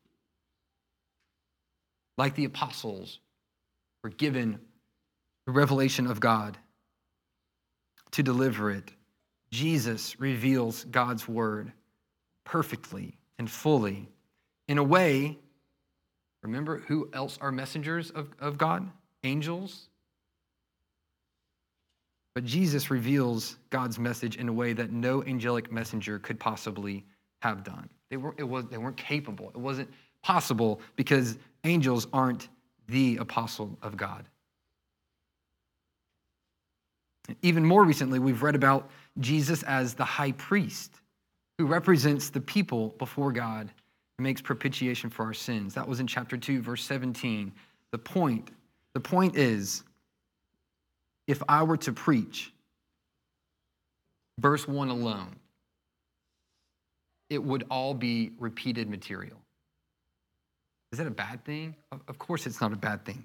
Like 2.19 2.35
the 2.35 2.47
apostles 2.47 3.21
were 4.03 4.11
given 4.11 4.59
the 5.47 5.53
revelation 5.53 6.07
of 6.07 6.19
God 6.19 6.57
to 8.13 8.23
deliver 8.23 8.71
it 8.71 8.91
Jesus 9.57 10.21
reveals 10.21 10.85
God's 10.85 11.27
word 11.27 11.73
perfectly 12.45 13.17
and 13.39 13.51
fully 13.51 14.07
in 14.69 14.77
a 14.77 14.85
way. 14.85 15.39
Remember 16.43 16.81
who 16.81 17.09
else 17.15 17.39
are 17.41 17.51
messengers 17.51 18.11
of, 18.11 18.29
of 18.39 18.59
God? 18.59 18.87
Angels. 19.25 19.89
But 22.35 22.45
Jesus 22.45 22.91
reveals 22.91 23.57
God's 23.71 23.99
message 23.99 24.37
in 24.37 24.51
a 24.51 24.53
way 24.53 24.75
that 24.75 24.93
no 24.93 25.25
angelic 25.25 25.73
messenger 25.73 26.19
could 26.19 26.39
possibly 26.39 27.07
have 27.41 27.65
done. 27.65 27.89
They, 28.11 28.19
weren't, 28.19 28.39
it 28.39 28.45
was, 28.45 28.67
they 28.67 28.77
weren't 28.77 28.99
capable. 28.99 29.49
It 29.49 29.57
wasn't 29.57 29.89
possible 30.23 30.83
because 30.97 31.39
angels 31.65 32.09
aren't 32.13 32.51
the 32.89 33.17
apostle 33.17 33.79
of 33.81 33.97
God. 33.97 34.29
Even 37.41 37.65
more 37.65 37.85
recently, 37.85 38.19
we've 38.19 38.43
read 38.43 38.55
about 38.55 38.91
Jesus 39.19 39.63
as 39.65 39.95
the 39.95 40.05
high 40.05 40.33
priest 40.33 41.01
who 41.59 41.67
represents 41.67 42.31
the 42.31 42.41
people 42.41 42.95
before 42.99 43.33
God 43.33 43.71
and 44.19 44.25
makes 44.25 44.41
propitiation 44.41 45.11
for 45.11 45.25
our 45.25 45.35
sins. 45.35 45.75
That 45.75 45.89
was 45.89 46.01
in 46.01 46.07
chapter 46.07 46.37
2, 46.37 46.61
verse 46.61 46.85
17. 46.85 47.53
The 47.93 47.99
point, 47.99 48.51
the 48.95 49.01
point 49.01 49.37
is, 49.37 49.83
if 51.27 51.43
I 51.49 51.63
were 51.63 51.77
to 51.79 51.93
preach 51.93 52.53
verse 54.39 54.69
1 54.69 54.89
alone, 54.89 55.37
it 57.31 57.43
would 57.43 57.65
all 57.71 57.95
be 57.95 58.33
repeated 58.39 58.89
material. 58.89 59.39
Is 60.93 60.99
that 60.99 61.07
a 61.07 61.11
bad 61.11 61.45
thing? 61.45 61.75
Of 61.91 62.19
course, 62.19 62.47
it's 62.47 62.61
not 62.61 62.73
a 62.73 62.77
bad 62.77 63.05
thing. 63.05 63.25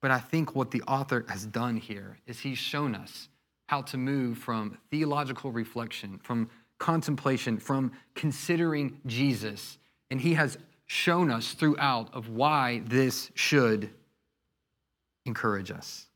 But 0.00 0.10
I 0.10 0.18
think 0.18 0.54
what 0.54 0.70
the 0.70 0.82
author 0.82 1.24
has 1.28 1.46
done 1.46 1.76
here 1.76 2.18
is 2.26 2.40
he's 2.40 2.58
shown 2.58 2.94
us 2.94 3.28
how 3.66 3.82
to 3.82 3.96
move 3.96 4.38
from 4.38 4.78
theological 4.90 5.50
reflection, 5.50 6.18
from 6.22 6.50
contemplation, 6.78 7.58
from 7.58 7.92
considering 8.14 9.00
Jesus. 9.06 9.78
And 10.10 10.20
he 10.20 10.34
has 10.34 10.58
shown 10.86 11.30
us 11.30 11.52
throughout 11.52 12.12
of 12.12 12.28
why 12.28 12.82
this 12.86 13.30
should 13.34 13.90
encourage 15.24 15.70
us. 15.70 16.06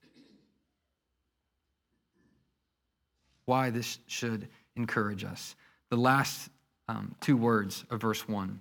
Why 3.47 3.71
this 3.71 3.99
should 4.07 4.49
encourage 4.77 5.25
us. 5.25 5.57
The 5.91 5.97
last 5.97 6.51
um, 6.87 7.15
two 7.21 7.37
words 7.37 7.85
of 7.91 8.01
verse 8.01 8.29
1 8.29 8.61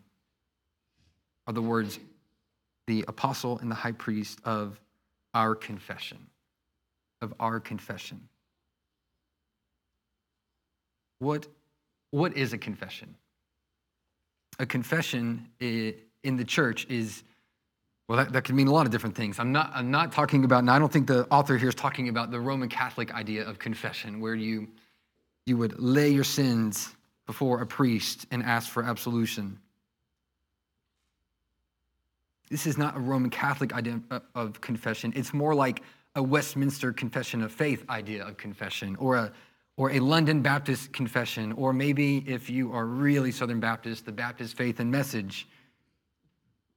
are 1.45 1.53
the 1.53 1.61
words, 1.61 1.99
the 2.87 3.03
apostle 3.07 3.59
and 3.59 3.69
the 3.69 3.75
high 3.75 3.91
priest 3.91 4.39
of 4.45 4.79
our 5.33 5.55
confession, 5.55 6.25
of 7.21 7.33
our 7.39 7.59
confession. 7.59 8.29
What, 11.19 11.47
what 12.11 12.37
is 12.37 12.53
a 12.53 12.57
confession? 12.57 13.15
A 14.59 14.65
confession 14.65 15.47
in 15.59 16.37
the 16.37 16.45
church 16.45 16.87
is, 16.89 17.23
well, 18.07 18.17
that, 18.17 18.33
that 18.33 18.43
can 18.43 18.55
mean 18.55 18.67
a 18.67 18.71
lot 18.71 18.85
of 18.85 18.91
different 18.91 19.15
things. 19.15 19.39
I'm 19.39 19.51
not, 19.51 19.71
I'm 19.73 19.91
not 19.91 20.11
talking 20.11 20.45
about, 20.45 20.59
and 20.59 20.71
I 20.71 20.79
don't 20.79 20.91
think 20.91 21.07
the 21.07 21.27
author 21.29 21.57
here 21.57 21.69
is 21.69 21.75
talking 21.75 22.09
about 22.09 22.31
the 22.31 22.39
Roman 22.39 22.69
Catholic 22.69 23.13
idea 23.13 23.47
of 23.47 23.59
confession, 23.59 24.19
where 24.19 24.35
you, 24.35 24.67
you 25.45 25.57
would 25.57 25.79
lay 25.79 26.09
your 26.09 26.23
sins 26.23 26.95
before 27.25 27.61
a 27.61 27.67
priest 27.67 28.25
and 28.31 28.41
ask 28.43 28.69
for 28.69 28.83
absolution. 28.83 29.59
This 32.49 32.65
is 32.65 32.77
not 32.77 32.95
a 32.95 32.99
Roman 32.99 33.29
Catholic 33.29 33.73
idea 33.73 33.99
uh, 34.09 34.19
of 34.33 34.61
confession. 34.61 35.11
It's 35.15 35.33
more 35.33 35.53
like 35.53 35.83
a 36.15 36.23
Westminster 36.23 36.93
Confession 36.93 37.43
of 37.43 37.51
Faith 37.51 37.83
idea 37.89 38.25
of 38.25 38.37
confession, 38.37 38.95
or 38.95 39.17
a, 39.17 39.31
or 39.77 39.91
a 39.91 39.99
London 39.99 40.41
Baptist 40.41 40.91
confession, 40.91 41.53
or 41.53 41.71
maybe 41.71 42.17
if 42.27 42.49
you 42.49 42.73
are 42.73 42.85
really 42.85 43.31
Southern 43.31 43.59
Baptist, 43.59 44.05
the 44.05 44.11
Baptist 44.11 44.57
Faith 44.57 44.79
and 44.79 44.91
Message. 44.91 45.47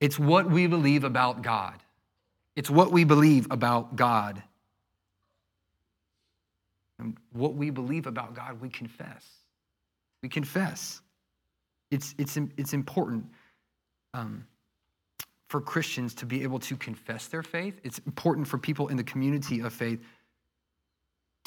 It's 0.01 0.19
what 0.19 0.51
we 0.51 0.67
believe 0.67 1.05
about 1.05 1.43
God. 1.43 1.83
It's 2.57 2.71
what 2.71 2.93
we 2.93 3.05
believe 3.05 3.47
about 3.51 3.97
God. 3.97 4.43
And 6.99 7.17
what 7.33 7.55
we 7.55 7.71
believe 7.71 8.07
about 8.07 8.35
God, 8.35 8.61
we 8.61 8.69
confess. 8.69 9.27
We 10.23 10.29
confess. 10.29 11.01
It's, 11.91 12.15
it's, 12.19 12.37
it's 12.59 12.75
important. 12.75 13.25
Um, 14.13 14.45
for 15.51 15.61
Christians 15.61 16.15
to 16.15 16.27
be 16.27 16.45
able 16.45 16.61
to 16.61 16.77
confess 16.77 17.27
their 17.27 17.43
faith. 17.43 17.81
It's 17.83 17.99
important 18.07 18.47
for 18.47 18.57
people 18.57 18.87
in 18.87 18.97
the 18.97 19.03
community 19.03 19.59
of 19.61 19.73
faith 19.73 19.99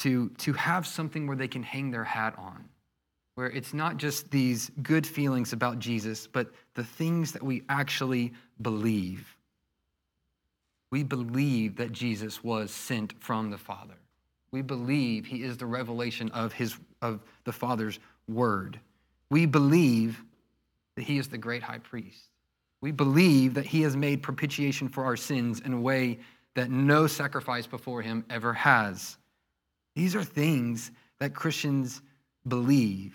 to, 0.04 0.28
to 0.36 0.52
have 0.52 0.86
something 0.86 1.26
where 1.26 1.36
they 1.36 1.48
can 1.48 1.62
hang 1.62 1.90
their 1.90 2.04
hat 2.04 2.34
on, 2.36 2.62
where 3.36 3.46
it's 3.46 3.72
not 3.72 3.96
just 3.96 4.30
these 4.30 4.70
good 4.82 5.06
feelings 5.06 5.54
about 5.54 5.78
Jesus, 5.78 6.26
but 6.26 6.52
the 6.74 6.84
things 6.84 7.32
that 7.32 7.42
we 7.42 7.62
actually 7.70 8.34
believe. 8.60 9.34
We 10.90 11.04
believe 11.04 11.76
that 11.76 11.90
Jesus 11.90 12.44
was 12.44 12.70
sent 12.70 13.14
from 13.18 13.48
the 13.48 13.56
Father. 13.56 13.94
We 14.50 14.60
believe 14.60 15.24
he 15.24 15.42
is 15.42 15.56
the 15.56 15.64
revelation 15.64 16.30
of, 16.32 16.52
his, 16.52 16.76
of 17.00 17.22
the 17.44 17.52
Father's 17.52 17.98
word. 18.28 18.78
We 19.30 19.46
believe 19.46 20.22
that 20.96 21.04
he 21.04 21.16
is 21.16 21.28
the 21.28 21.38
great 21.38 21.62
high 21.62 21.78
priest. 21.78 22.28
We 22.82 22.92
believe 22.92 23.54
that 23.54 23.64
he 23.64 23.80
has 23.82 23.96
made 23.96 24.22
propitiation 24.22 24.90
for 24.90 25.02
our 25.02 25.16
sins 25.16 25.60
in 25.60 25.72
a 25.72 25.80
way 25.80 26.18
that 26.56 26.70
no 26.70 27.06
sacrifice 27.06 27.66
before 27.66 28.02
him 28.02 28.22
ever 28.28 28.52
has. 28.52 29.16
These 29.94 30.14
are 30.14 30.24
things 30.24 30.90
that 31.18 31.34
Christians 31.34 32.02
believe. 32.46 33.14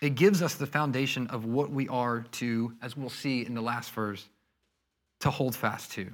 It 0.00 0.16
gives 0.16 0.42
us 0.42 0.54
the 0.54 0.66
foundation 0.66 1.28
of 1.28 1.44
what 1.44 1.70
we 1.70 1.86
are 1.88 2.24
to, 2.32 2.72
as 2.82 2.96
we'll 2.96 3.10
see 3.10 3.46
in 3.46 3.54
the 3.54 3.60
last 3.60 3.92
verse, 3.92 4.28
to 5.20 5.30
hold 5.30 5.54
fast 5.54 5.92
to. 5.92 6.10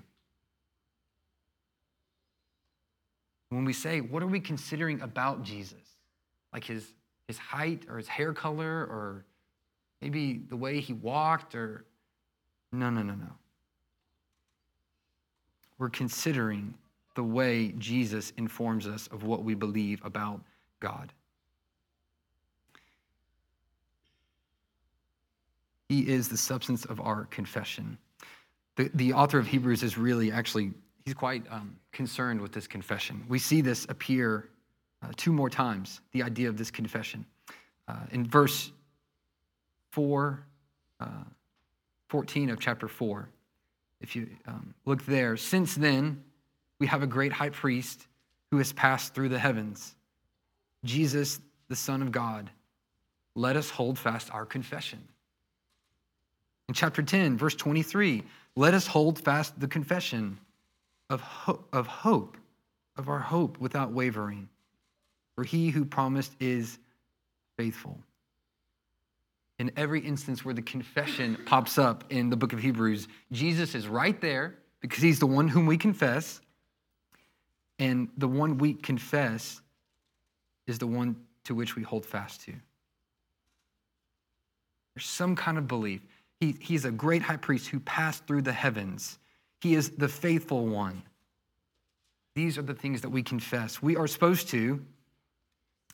When 3.49 3.65
we 3.65 3.73
say, 3.73 4.03
what 4.03 4.23
are 4.23 4.27
we 4.27 4.41
considering 4.41 5.01
about 5.01 5.43
Jesus? 5.43 5.79
Like 6.53 6.65
his, 6.65 6.87
his 7.27 7.39
height 7.39 7.85
or 7.89 7.97
his 7.97 8.09
hair 8.09 8.35
color 8.35 8.85
or 8.85 9.25
maybe 10.03 10.43
the 10.49 10.57
way 10.57 10.81
he 10.81 10.93
walked 10.93 11.55
or. 11.55 11.85
No, 12.71 12.91
no, 12.91 13.03
no, 13.03 13.15
no. 13.15 13.33
We're 15.79 15.89
considering 15.89 16.75
the 17.19 17.25
way 17.25 17.73
Jesus 17.79 18.33
informs 18.37 18.87
us 18.87 19.09
of 19.09 19.25
what 19.25 19.43
we 19.43 19.53
believe 19.53 20.01
about 20.05 20.41
God. 20.79 21.13
He 25.89 26.03
is 26.03 26.29
the 26.29 26.37
substance 26.37 26.85
of 26.85 27.01
our 27.01 27.25
confession. 27.25 27.99
The, 28.77 28.89
the 28.95 29.15
author 29.15 29.37
of 29.37 29.49
Hebrews 29.49 29.83
is 29.83 29.99
really 29.99 30.31
actually, 30.31 30.71
he's 31.05 31.15
quite 31.15 31.43
um, 31.51 31.75
concerned 31.91 32.41
with 32.41 32.53
this 32.53 32.69
confession. 32.69 33.25
We 33.29 33.41
see 33.41 33.63
this 33.63 33.85
appear 33.89 34.49
uh, 35.03 35.09
two 35.17 35.33
more 35.33 35.51
times, 35.51 36.01
the 36.13 36.23
idea 36.23 36.49
of 36.49 36.57
this 36.57 36.71
confession. 36.71 37.27
Uh, 37.89 37.97
in 38.13 38.29
verse 38.29 38.71
4, 39.91 40.47
uh, 41.01 41.07
14 42.11 42.51
of 42.51 42.61
chapter 42.61 42.87
4. 42.87 43.29
If 44.01 44.15
you 44.15 44.29
um, 44.47 44.73
look 44.85 45.05
there, 45.05 45.37
since 45.37 45.75
then, 45.75 46.23
we 46.79 46.87
have 46.87 47.03
a 47.03 47.07
great 47.07 47.33
high 47.33 47.51
priest 47.51 48.07
who 48.51 48.59
has 48.59 48.73
passed 48.73 49.15
through 49.15 49.29
the 49.29 49.39
heavens, 49.39 49.95
Jesus, 50.85 51.41
the 51.69 51.77
Son 51.77 52.03
of 52.03 52.13
God. 52.13 52.51
Let 53.35 53.57
us 53.57 53.71
hold 53.71 53.99
fast 53.99 54.33
our 54.33 54.47
confession. 54.47 55.01
In 56.69 56.75
chapter 56.75 57.03
10, 57.03 57.39
verse 57.39 57.55
23, 57.55 58.23
let 58.57 58.75
us 58.75 58.87
hold 58.87 59.19
fast 59.19 59.59
the 59.59 59.69
confession 59.69 60.39
of, 61.09 61.21
ho- 61.21 61.65
of 61.73 61.87
hope, 61.87 62.37
of 62.97 63.09
our 63.09 63.21
hope 63.21 63.59
without 63.59 63.93
wavering. 63.93 64.49
For 65.35 65.45
he 65.45 65.71
who 65.71 65.85
promised 65.85 66.33
is 66.41 66.79
faithful 67.57 67.99
in 69.59 69.73
every 69.77 70.01
instance 70.01 70.45
where 70.45 70.55
the 70.55 70.63
confession 70.63 71.37
pops 71.47 71.79
up 71.79 72.05
in 72.11 72.31
the 72.31 72.37
book 72.37 72.53
of 72.53 72.61
Hebrews, 72.61 73.09
Jesus 73.33 73.75
is 73.75 73.89
right 73.89 74.19
there 74.21 74.55
because 74.81 75.03
he's 75.03 75.19
the 75.19 75.27
one 75.27 75.49
whom 75.49 75.67
we 75.67 75.77
confess. 75.77 76.41
And 77.79 78.09
the 78.17 78.29
one 78.29 78.59
we 78.59 78.75
confess 78.75 79.61
is 80.67 80.79
the 80.79 80.87
one 80.87 81.17
to 81.45 81.55
which 81.55 81.77
we 81.77 81.83
hold 81.83 82.05
fast 82.05 82.43
to. 82.43 82.53
There's 84.95 85.07
some 85.07 85.37
kind 85.37 85.59
of 85.59 85.69
belief. 85.69 86.01
He, 86.41 86.57
he's 86.61 86.85
a 86.85 86.91
great 86.91 87.23
high 87.23 87.37
priest 87.37 87.69
who 87.69 87.81
passed 87.81 88.27
through 88.27 88.43
the 88.43 88.53
heavens, 88.53 89.19
he 89.61 89.75
is 89.75 89.91
the 89.91 90.09
faithful 90.09 90.67
one. 90.67 91.03
These 92.37 92.59
are 92.59 92.63
the 92.63 92.75
things 92.75 93.01
that 93.01 93.09
we 93.09 93.25
confess. 93.25 93.83
We 93.83 93.97
are 93.97 94.07
supposed 94.07 94.49
to, 94.51 94.81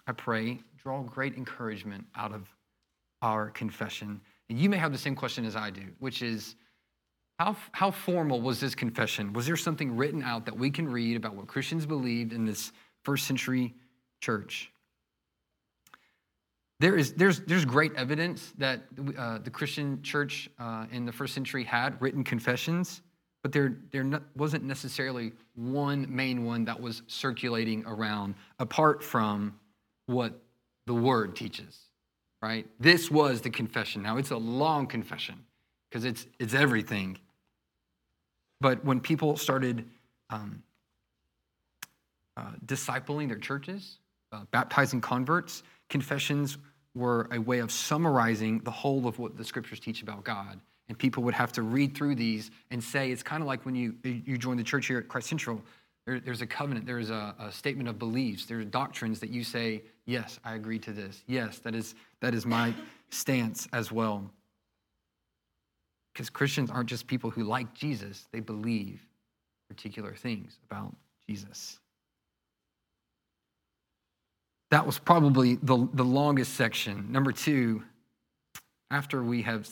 I 0.06 0.12
pray, 0.12 0.58
draw 0.76 1.02
great 1.02 1.36
encouragement 1.36 2.04
out 2.14 2.32
of 2.32 2.46
our 3.22 3.48
confession. 3.48 4.20
And 4.50 4.58
you 4.58 4.68
may 4.68 4.76
have 4.76 4.92
the 4.92 4.98
same 4.98 5.16
question 5.16 5.46
as 5.46 5.56
I 5.56 5.70
do, 5.70 5.84
which 6.00 6.20
is 6.20 6.56
how, 7.38 7.56
how 7.72 7.90
formal 7.90 8.40
was 8.40 8.60
this 8.60 8.74
confession? 8.74 9.32
Was 9.32 9.46
there 9.46 9.56
something 9.56 9.96
written 9.96 10.22
out 10.22 10.46
that 10.46 10.56
we 10.56 10.70
can 10.70 10.88
read 10.88 11.16
about 11.16 11.34
what 11.34 11.46
Christians 11.46 11.86
believed 11.86 12.32
in 12.32 12.44
this 12.44 12.72
first 13.04 13.26
century 13.26 13.74
church. 14.20 14.70
There 16.80 16.96
is, 16.96 17.12
there's, 17.12 17.40
there's 17.40 17.64
great 17.64 17.94
evidence 17.94 18.52
that 18.58 18.82
uh, 19.16 19.38
the 19.38 19.50
Christian 19.50 20.02
church 20.02 20.50
uh, 20.58 20.86
in 20.90 21.04
the 21.04 21.12
first 21.12 21.34
century 21.34 21.62
had 21.62 22.00
written 22.00 22.24
confessions, 22.24 23.02
but 23.42 23.52
there, 23.52 23.76
there 23.92 24.20
wasn't 24.34 24.64
necessarily 24.64 25.32
one 25.54 26.06
main 26.08 26.44
one 26.44 26.64
that 26.64 26.80
was 26.80 27.02
circulating 27.06 27.84
around 27.86 28.34
apart 28.58 29.04
from 29.04 29.54
what 30.06 30.42
the 30.86 30.94
word 30.94 31.36
teaches, 31.36 31.78
right? 32.42 32.66
This 32.80 33.10
was 33.10 33.40
the 33.40 33.50
confession. 33.50 34.02
Now, 34.02 34.16
it's 34.16 34.30
a 34.30 34.36
long 34.36 34.86
confession 34.86 35.36
because 35.88 36.04
it's, 36.04 36.26
it's 36.40 36.54
everything. 36.54 37.18
But 38.64 38.82
when 38.82 38.98
people 38.98 39.36
started 39.36 39.84
um, 40.30 40.62
uh, 42.34 42.52
discipling 42.64 43.28
their 43.28 43.36
churches, 43.36 43.98
uh, 44.32 44.44
baptizing 44.52 45.02
converts, 45.02 45.62
confessions 45.90 46.56
were 46.94 47.28
a 47.30 47.38
way 47.38 47.58
of 47.58 47.70
summarizing 47.70 48.60
the 48.60 48.70
whole 48.70 49.06
of 49.06 49.18
what 49.18 49.36
the 49.36 49.44
scriptures 49.44 49.80
teach 49.80 50.00
about 50.00 50.24
God. 50.24 50.58
And 50.88 50.98
people 50.98 51.22
would 51.24 51.34
have 51.34 51.52
to 51.52 51.60
read 51.60 51.94
through 51.94 52.14
these 52.14 52.50
and 52.70 52.82
say, 52.82 53.12
it's 53.12 53.22
kind 53.22 53.42
of 53.42 53.46
like 53.46 53.66
when 53.66 53.74
you, 53.74 53.96
you 54.02 54.38
join 54.38 54.56
the 54.56 54.64
church 54.64 54.86
here 54.86 54.96
at 54.96 55.08
Christ 55.08 55.28
Central, 55.28 55.60
there, 56.06 56.18
there's 56.18 56.40
a 56.40 56.46
covenant, 56.46 56.86
there's 56.86 57.10
a, 57.10 57.34
a, 57.38 57.52
statement 57.52 57.86
of 57.90 57.98
beliefs, 57.98 58.46
there's 58.46 58.64
doctrines 58.64 59.20
that 59.20 59.28
you 59.28 59.44
say, 59.44 59.82
yes, 60.06 60.40
I 60.42 60.54
agree 60.54 60.78
to 60.78 60.92
this. 60.94 61.22
Yes, 61.26 61.58
that 61.58 61.74
is, 61.74 61.94
that 62.20 62.32
is 62.32 62.46
my 62.46 62.72
stance 63.10 63.68
as 63.74 63.92
well. 63.92 64.30
Because 66.14 66.30
Christians 66.30 66.70
aren't 66.70 66.88
just 66.88 67.08
people 67.08 67.28
who 67.28 67.42
like 67.42 67.74
Jesus, 67.74 68.28
they 68.30 68.40
believe 68.40 69.04
particular 69.68 70.14
things 70.14 70.58
about 70.70 70.94
Jesus. 71.28 71.80
That 74.70 74.86
was 74.86 74.98
probably 74.98 75.56
the, 75.56 75.88
the 75.92 76.04
longest 76.04 76.54
section. 76.54 77.10
Number 77.10 77.32
two, 77.32 77.82
after 78.90 79.24
we 79.24 79.42
have 79.42 79.68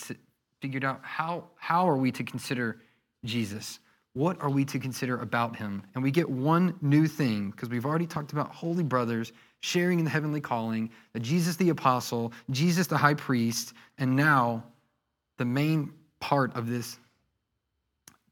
figured 0.61 0.85
out 0.85 1.00
how, 1.02 1.44
how 1.57 1.88
are 1.88 1.96
we 1.96 2.11
to 2.12 2.24
consider 2.24 2.81
Jesus, 3.24 3.78
what 4.14 4.40
are 4.42 4.50
we 4.50 4.64
to 4.64 4.78
consider 4.78 5.20
about 5.20 5.57
him? 5.57 5.83
And 5.94 6.02
we 6.02 6.11
get 6.11 6.28
one 6.28 6.74
new 6.83 7.07
thing 7.07 7.50
because 7.50 7.68
we've 7.68 7.87
already 7.87 8.07
talked 8.07 8.33
about 8.33 8.52
holy 8.52 8.83
brothers 8.83 9.33
sharing 9.61 10.00
in 10.00 10.05
the 10.05 10.11
heavenly 10.11 10.40
calling, 10.40 10.90
that 11.12 11.20
Jesus 11.20 11.55
the 11.57 11.68
apostle, 11.68 12.33
Jesus 12.50 12.88
the 12.88 12.96
high 12.96 13.14
priest, 13.14 13.74
and 13.98 14.16
now 14.16 14.64
the 15.38 15.44
main 15.44 15.92
part 16.23 16.55
of 16.55 16.69
this 16.69 17.01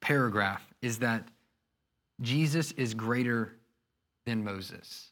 paragraph 0.00 0.62
is 0.80 1.00
that 1.00 1.26
Jesus 2.22 2.70
is 2.72 2.94
greater 2.94 3.56
than 4.26 4.44
Moses. 4.44 5.10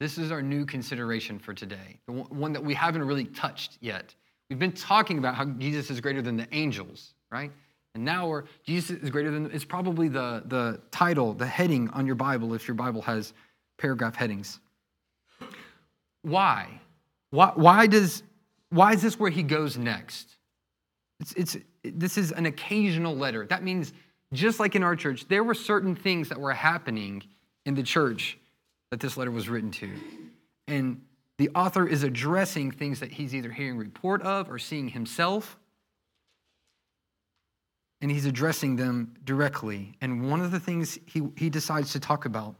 This 0.00 0.16
is 0.16 0.32
our 0.32 0.40
new 0.40 0.64
consideration 0.64 1.38
for 1.38 1.52
today, 1.52 2.00
the 2.06 2.12
one 2.12 2.54
that 2.54 2.64
we 2.64 2.72
haven't 2.72 3.04
really 3.04 3.26
touched 3.26 3.76
yet. 3.80 4.14
We've 4.48 4.58
been 4.58 4.72
talking 4.72 5.18
about 5.18 5.34
how 5.34 5.44
Jesus 5.44 5.90
is 5.90 6.00
greater 6.00 6.22
than 6.22 6.38
the 6.38 6.48
angels, 6.52 7.12
right? 7.30 7.52
And 7.94 8.04
now 8.04 8.26
we're, 8.26 8.44
Jesus 8.64 9.02
is 9.02 9.10
greater 9.10 9.30
than, 9.30 9.50
it's 9.52 9.64
probably 9.64 10.08
the, 10.08 10.44
the 10.46 10.80
title, 10.90 11.34
the 11.34 11.46
heading 11.46 11.90
on 11.90 12.06
your 12.06 12.16
Bible, 12.16 12.54
if 12.54 12.66
your 12.66 12.74
Bible 12.74 13.02
has 13.02 13.34
paragraph 13.76 14.16
headings. 14.16 14.60
Why? 16.22 16.80
Why, 17.30 17.52
why, 17.54 17.86
does, 17.86 18.22
why 18.70 18.94
is 18.94 19.02
this 19.02 19.20
where 19.20 19.30
he 19.30 19.42
goes 19.42 19.76
next? 19.76 20.38
It's, 21.20 21.32
it's, 21.34 21.56
this 21.84 22.16
is 22.16 22.32
an 22.32 22.46
occasional 22.46 23.14
letter. 23.14 23.46
That 23.46 23.62
means, 23.62 23.92
just 24.32 24.58
like 24.58 24.74
in 24.74 24.82
our 24.82 24.96
church, 24.96 25.28
there 25.28 25.44
were 25.44 25.54
certain 25.54 25.94
things 25.94 26.28
that 26.30 26.40
were 26.40 26.52
happening 26.52 27.22
in 27.66 27.74
the 27.74 27.82
church 27.82 28.38
that 28.90 29.00
this 29.00 29.16
letter 29.16 29.30
was 29.30 29.48
written 29.48 29.70
to. 29.72 29.90
And 30.66 31.02
the 31.36 31.50
author 31.54 31.86
is 31.86 32.02
addressing 32.02 32.70
things 32.70 33.00
that 33.00 33.12
he's 33.12 33.34
either 33.34 33.50
hearing 33.50 33.76
report 33.76 34.22
of 34.22 34.50
or 34.50 34.58
seeing 34.58 34.88
himself. 34.88 35.58
And 38.00 38.10
he's 38.10 38.26
addressing 38.26 38.76
them 38.76 39.14
directly. 39.24 39.94
And 40.00 40.30
one 40.30 40.40
of 40.40 40.50
the 40.50 40.60
things 40.60 40.98
he, 41.06 41.22
he 41.36 41.50
decides 41.50 41.92
to 41.92 42.00
talk 42.00 42.24
about 42.24 42.54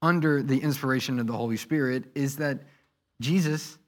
under 0.00 0.42
the 0.42 0.58
inspiration 0.58 1.18
of 1.20 1.26
the 1.26 1.32
Holy 1.32 1.56
Spirit 1.56 2.04
is 2.14 2.36
that 2.36 2.60
Jesus 3.20 3.78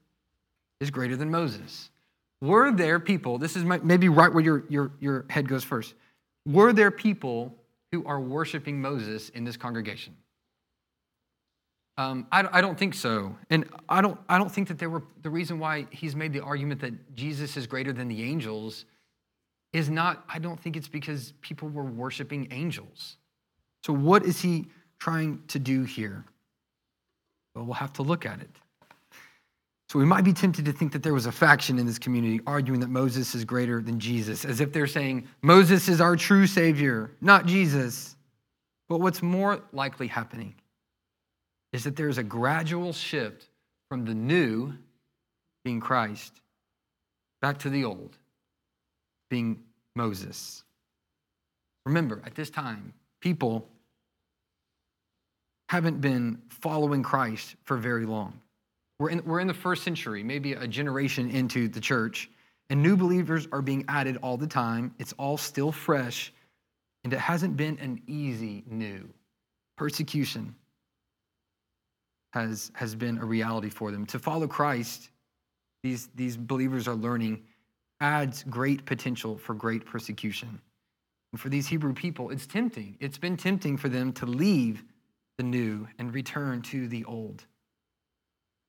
is 0.79 0.91
greater 0.91 1.17
than 1.17 1.29
Moses. 1.29 1.89
Were 2.41 2.71
there 2.71 2.99
people, 2.99 3.37
this 3.37 3.55
is 3.55 3.63
maybe 3.63 4.09
right 4.09 4.31
where 4.31 4.43
your, 4.43 4.63
your, 4.69 4.91
your 4.99 5.25
head 5.29 5.47
goes 5.47 5.63
first, 5.63 5.93
were 6.45 6.73
there 6.73 6.91
people 6.91 7.55
who 7.91 8.05
are 8.05 8.19
worshiping 8.19 8.81
Moses 8.81 9.29
in 9.29 9.43
this 9.43 9.57
congregation? 9.57 10.15
Um, 11.97 12.27
I, 12.31 12.47
I, 12.51 12.61
don't 12.61 12.77
think 12.77 12.93
so. 12.93 13.37
And 13.49 13.69
I 13.87 14.01
don't, 14.01 14.19
I 14.27 14.37
don't 14.37 14.51
think 14.51 14.67
that 14.67 14.77
there 14.77 14.89
were, 14.89 15.03
the 15.21 15.29
reason 15.29 15.59
why 15.59 15.87
he's 15.91 16.13
made 16.13 16.33
the 16.33 16.41
argument 16.41 16.81
that 16.81 17.15
Jesus 17.15 17.55
is 17.55 17.67
greater 17.67 17.93
than 17.93 18.09
the 18.09 18.21
angels 18.21 18.83
is 19.71 19.89
not, 19.89 20.25
I 20.27 20.39
don't 20.39 20.59
think 20.59 20.75
it's 20.75 20.89
because 20.89 21.33
people 21.41 21.69
were 21.69 21.85
worshiping 21.85 22.49
angels. 22.51 23.15
So, 23.85 23.93
what 23.93 24.25
is 24.25 24.41
he 24.41 24.67
trying 24.99 25.41
to 25.47 25.59
do 25.59 25.83
here? 25.83 26.25
Well, 27.53 27.65
we'll 27.65 27.75
have 27.75 27.93
to 27.93 28.01
look 28.01 28.25
at 28.25 28.41
it. 28.41 28.49
So, 29.89 29.99
we 29.99 30.05
might 30.05 30.23
be 30.23 30.33
tempted 30.33 30.65
to 30.65 30.71
think 30.71 30.91
that 30.93 31.03
there 31.03 31.13
was 31.13 31.27
a 31.27 31.31
faction 31.31 31.77
in 31.77 31.85
this 31.85 31.99
community 31.99 32.41
arguing 32.47 32.79
that 32.79 32.89
Moses 32.89 33.35
is 33.35 33.45
greater 33.45 33.81
than 33.81 33.99
Jesus, 33.99 34.43
as 34.43 34.59
if 34.59 34.73
they're 34.73 34.87
saying, 34.87 35.27
Moses 35.43 35.87
is 35.87 36.01
our 36.01 36.15
true 36.15 36.47
Savior, 36.47 37.11
not 37.21 37.45
Jesus. 37.45 38.15
But 38.89 38.99
what's 38.99 39.21
more 39.21 39.61
likely 39.71 40.07
happening 40.07 40.55
is 41.71 41.83
that 41.83 41.95
there's 41.95 42.17
a 42.17 42.23
gradual 42.23 42.93
shift 42.93 43.49
from 43.89 44.05
the 44.05 44.13
new, 44.13 44.73
being 45.63 45.79
Christ, 45.79 46.41
back 47.41 47.59
to 47.59 47.69
the 47.69 47.83
old, 47.83 48.17
being 49.29 49.63
Moses. 49.95 50.63
Remember, 51.85 52.21
at 52.25 52.35
this 52.35 52.49
time, 52.49 52.93
people 53.19 53.67
haven't 55.69 56.01
been 56.01 56.41
following 56.49 57.03
Christ 57.03 57.55
for 57.63 57.77
very 57.77 58.05
long. 58.05 58.39
We're 58.99 59.09
in, 59.09 59.23
we're 59.25 59.39
in 59.39 59.47
the 59.47 59.53
first 59.53 59.83
century, 59.83 60.23
maybe 60.23 60.53
a 60.53 60.67
generation 60.67 61.29
into 61.29 61.67
the 61.67 61.81
church, 61.81 62.29
and 62.69 62.81
new 62.81 62.95
believers 62.95 63.47
are 63.51 63.61
being 63.61 63.85
added 63.87 64.17
all 64.21 64.37
the 64.37 64.47
time. 64.47 64.93
It's 64.99 65.13
all 65.13 65.37
still 65.37 65.71
fresh, 65.71 66.33
and 67.03 67.11
it 67.11 67.19
hasn't 67.19 67.57
been 67.57 67.77
an 67.79 68.01
easy 68.07 68.63
new. 68.67 69.09
Persecution, 69.77 70.55
has, 72.35 72.69
has 72.73 72.93
been 72.93 73.17
a 73.17 73.25
reality 73.25 73.69
for 73.69 73.91
them. 73.91 74.05
To 74.07 74.19
follow 74.19 74.45
Christ, 74.45 75.09
these, 75.83 76.09
these 76.15 76.35
believers 76.35 76.87
are 76.87 76.93
learning, 76.93 77.41
adds 78.01 78.43
great 78.49 78.85
potential 78.85 79.37
for 79.37 79.53
great 79.55 79.85
persecution. 79.85 80.59
And 81.31 81.39
for 81.39 81.47
these 81.47 81.65
Hebrew 81.65 81.93
people, 81.93 82.29
it's 82.29 82.45
tempting. 82.45 82.97
It's 82.99 83.17
been 83.17 83.37
tempting 83.37 83.77
for 83.77 83.87
them 83.87 84.11
to 84.13 84.25
leave 84.25 84.83
the 85.37 85.43
new 85.43 85.87
and 85.97 86.13
return 86.13 86.61
to 86.63 86.89
the 86.89 87.05
old, 87.05 87.45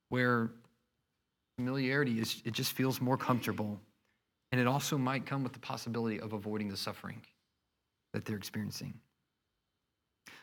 where 0.08 0.50
familiarity 1.56 2.20
is, 2.20 2.42
it 2.44 2.52
just 2.52 2.72
feels 2.72 3.00
more 3.00 3.16
comfortable. 3.16 3.80
And 4.52 4.60
it 4.60 4.66
also 4.66 4.96
might 4.96 5.26
come 5.26 5.42
with 5.42 5.52
the 5.52 5.58
possibility 5.58 6.20
of 6.20 6.32
avoiding 6.32 6.68
the 6.68 6.76
suffering 6.76 7.20
that 8.12 8.24
they're 8.24 8.36
experiencing. 8.36 8.94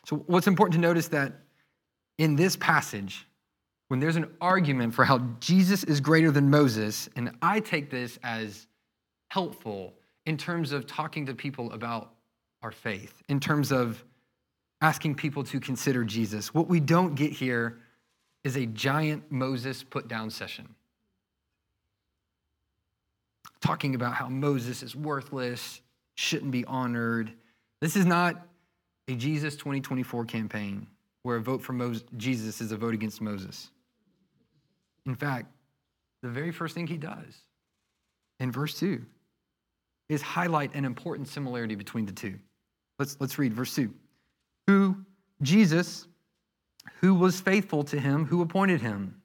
So, 0.04 0.16
what's 0.26 0.46
important 0.46 0.74
to 0.74 0.80
notice 0.80 1.08
that 1.08 1.32
in 2.18 2.36
this 2.36 2.56
passage, 2.56 3.26
when 3.88 4.00
there's 4.00 4.16
an 4.16 4.30
argument 4.40 4.94
for 4.94 5.04
how 5.04 5.18
Jesus 5.40 5.84
is 5.84 6.00
greater 6.00 6.30
than 6.30 6.50
Moses, 6.50 7.08
and 7.16 7.30
I 7.42 7.60
take 7.60 7.90
this 7.90 8.18
as 8.22 8.66
helpful 9.28 9.94
in 10.26 10.36
terms 10.36 10.72
of 10.72 10.86
talking 10.86 11.26
to 11.26 11.34
people 11.34 11.72
about 11.72 12.12
our 12.62 12.70
faith, 12.70 13.22
in 13.28 13.40
terms 13.40 13.72
of 13.72 14.02
asking 14.80 15.14
people 15.14 15.44
to 15.44 15.60
consider 15.60 16.04
Jesus. 16.04 16.52
What 16.52 16.68
we 16.68 16.80
don't 16.80 17.14
get 17.14 17.32
here 17.32 17.78
is 18.44 18.56
a 18.56 18.66
giant 18.66 19.32
Moses 19.32 19.82
put 19.82 20.06
down 20.06 20.30
session. 20.30 20.68
Talking 23.60 23.94
about 23.94 24.14
how 24.14 24.28
Moses 24.28 24.82
is 24.82 24.94
worthless, 24.94 25.80
shouldn't 26.14 26.50
be 26.50 26.64
honored. 26.66 27.32
This 27.80 27.96
is 27.96 28.04
not 28.04 28.46
a 29.08 29.14
Jesus 29.14 29.56
2024 29.56 30.26
campaign 30.26 30.86
where 31.22 31.36
a 31.36 31.40
vote 31.40 31.62
for 31.62 31.72
Jesus 32.16 32.60
is 32.60 32.70
a 32.70 32.76
vote 32.76 32.94
against 32.94 33.20
Moses. 33.20 33.70
In 35.06 35.14
fact, 35.14 35.46
the 36.22 36.28
very 36.28 36.52
first 36.52 36.74
thing 36.74 36.86
he 36.86 36.96
does 36.96 37.34
in 38.40 38.52
verse 38.52 38.78
2 38.78 39.04
is 40.08 40.22
highlight 40.22 40.74
an 40.74 40.84
important 40.84 41.28
similarity 41.28 41.74
between 41.74 42.06
the 42.06 42.12
two. 42.12 42.38
Let's, 42.98 43.16
let's 43.20 43.38
read 43.38 43.52
verse 43.52 43.74
2. 43.74 43.92
Who, 44.66 44.96
Jesus, 45.42 46.06
who 47.00 47.14
was 47.14 47.40
faithful 47.40 47.84
to 47.84 47.98
him 47.98 48.26
who 48.26 48.42
appointed 48.42 48.80
him, 48.80 49.20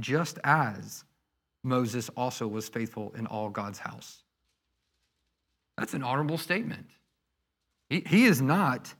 just 0.00 0.38
as 0.44 1.04
Moses 1.62 2.08
also 2.16 2.46
was 2.46 2.68
faithful 2.68 3.12
in 3.16 3.26
all 3.26 3.50
God's 3.50 3.78
house. 3.78 4.22
That's 5.76 5.94
an 5.94 6.02
honorable 6.02 6.38
statement. 6.38 6.86
He, 7.88 8.02
he 8.06 8.24
is 8.24 8.40
not 8.40 8.92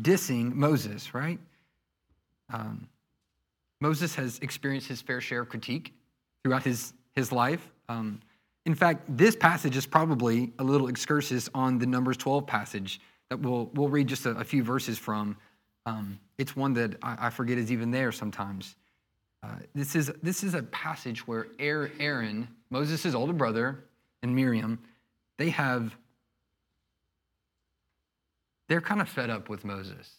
dissing 0.00 0.52
Moses, 0.52 1.14
right? 1.14 1.38
Um, 2.52 2.88
Moses 3.80 4.14
has 4.14 4.38
experienced 4.40 4.88
his 4.88 5.02
fair 5.02 5.20
share 5.20 5.42
of 5.42 5.48
critique 5.48 5.94
throughout 6.42 6.62
his, 6.62 6.92
his 7.14 7.32
life. 7.32 7.70
Um, 7.88 8.20
in 8.64 8.74
fact, 8.74 9.04
this 9.08 9.36
passage 9.36 9.76
is 9.76 9.86
probably 9.86 10.52
a 10.58 10.64
little 10.64 10.88
excursus 10.88 11.48
on 11.54 11.78
the 11.78 11.86
Numbers 11.86 12.16
12 12.16 12.46
passage 12.46 13.00
that 13.30 13.40
we'll, 13.40 13.70
we'll 13.74 13.88
read 13.88 14.06
just 14.06 14.26
a, 14.26 14.30
a 14.30 14.44
few 14.44 14.62
verses 14.62 14.98
from. 14.98 15.36
Um, 15.86 16.18
it's 16.36 16.56
one 16.56 16.74
that 16.74 16.96
I, 17.02 17.28
I, 17.28 17.30
forget 17.30 17.56
is 17.56 17.70
even 17.70 17.92
there 17.92 18.10
sometimes. 18.10 18.74
Uh, 19.42 19.50
this, 19.74 19.94
is, 19.94 20.10
this 20.22 20.42
is 20.42 20.54
a 20.54 20.64
passage 20.64 21.26
where 21.26 21.46
Aaron, 21.60 22.48
Moses' 22.70 23.14
older 23.14 23.32
brother, 23.32 23.84
and 24.22 24.34
Miriam, 24.34 24.80
they 25.38 25.50
have, 25.50 25.96
they're 28.68 28.80
kind 28.80 29.00
of 29.00 29.08
fed 29.08 29.30
up 29.30 29.48
with 29.48 29.64
Moses. 29.64 30.10